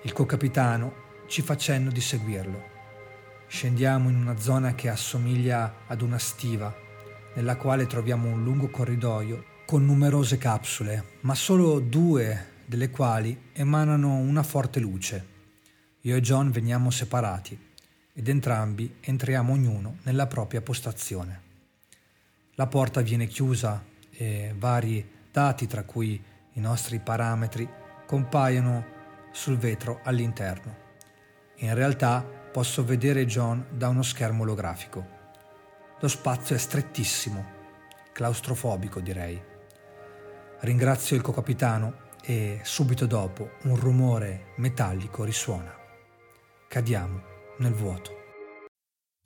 Il 0.01 0.13
co-capitano 0.13 1.03
ci 1.27 1.43
fa 1.43 1.55
cenno 1.57 1.91
di 1.91 2.01
seguirlo. 2.01 2.73
Scendiamo 3.47 4.09
in 4.09 4.15
una 4.15 4.39
zona 4.39 4.73
che 4.73 4.89
assomiglia 4.89 5.81
ad 5.85 6.01
una 6.01 6.17
stiva, 6.17 6.73
nella 7.35 7.55
quale 7.55 7.85
troviamo 7.85 8.29
un 8.29 8.43
lungo 8.43 8.69
corridoio 8.69 9.43
con 9.65 9.85
numerose 9.85 10.39
capsule, 10.39 11.17
ma 11.21 11.35
solo 11.35 11.79
due 11.79 12.53
delle 12.65 12.89
quali 12.89 13.49
emanano 13.53 14.15
una 14.15 14.41
forte 14.41 14.79
luce. 14.79 15.33
Io 16.01 16.15
e 16.15 16.21
John 16.21 16.49
veniamo 16.49 16.89
separati 16.89 17.73
ed 18.17 18.29
entrambi 18.29 18.95
entriamo 19.01 19.51
ognuno 19.51 19.97
nella 20.03 20.25
propria 20.25 20.61
postazione. 20.61 21.41
La 22.53 22.67
porta 22.67 23.01
viene 23.01 23.27
chiusa 23.27 23.83
e 24.09 24.55
vari 24.57 25.05
dati, 25.29 25.67
tra 25.67 25.83
cui 25.83 26.23
i 26.53 26.59
nostri 26.61 26.99
parametri, 26.99 27.67
compaiono 28.05 28.85
sul 29.31 29.57
vetro 29.57 29.99
all'interno. 30.03 30.83
In 31.57 31.73
realtà 31.73 32.21
posso 32.23 32.85
vedere 32.85 33.25
John 33.25 33.65
da 33.71 33.89
uno 33.89 34.01
schermo 34.01 34.43
olografico. 34.43 35.05
Lo 35.99 36.07
spazio 36.07 36.55
è 36.55 36.57
strettissimo, 36.57 37.45
claustrofobico 38.13 39.01
direi. 39.01 39.41
Ringrazio 40.61 41.17
il 41.17 41.21
co-capitano 41.21 42.03
e 42.23 42.61
subito 42.63 43.05
dopo 43.05 43.57
un 43.63 43.75
rumore 43.75 44.53
metallico 44.55 45.25
risuona. 45.25 45.75
Cadiamo 46.69 47.33
nel 47.59 47.71
vuoto. 47.71 48.11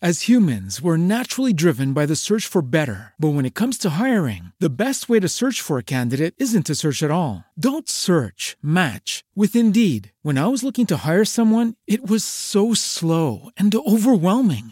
As 0.02 0.30
humans, 0.30 0.82
we're 0.82 0.96
naturally 0.96 1.52
driven 1.52 1.92
by 1.92 2.06
the 2.06 2.16
search 2.16 2.48
for 2.48 2.62
better. 2.62 3.14
But 3.20 3.34
when 3.34 3.44
it 3.46 3.54
comes 3.54 3.78
to 3.80 4.00
hiring, 4.00 4.54
the 4.58 4.70
best 4.70 5.10
way 5.10 5.20
to 5.20 5.28
search 5.28 5.60
for 5.60 5.78
a 5.78 5.84
candidate 5.84 6.36
isn't 6.38 6.68
to 6.68 6.76
search 6.76 7.04
at 7.04 7.12
all. 7.12 7.44
Don't 7.60 7.90
search, 7.90 8.56
match 8.64 9.26
with 9.36 9.58
Indeed. 9.58 10.14
When 10.22 10.38
I 10.38 10.48
was 10.48 10.64
looking 10.64 10.86
to 10.88 11.06
hire 11.06 11.26
someone, 11.26 11.74
it 11.86 12.10
was 12.10 12.24
so 12.24 12.74
slow 12.74 13.50
and 13.58 13.76
overwhelming. 13.76 14.72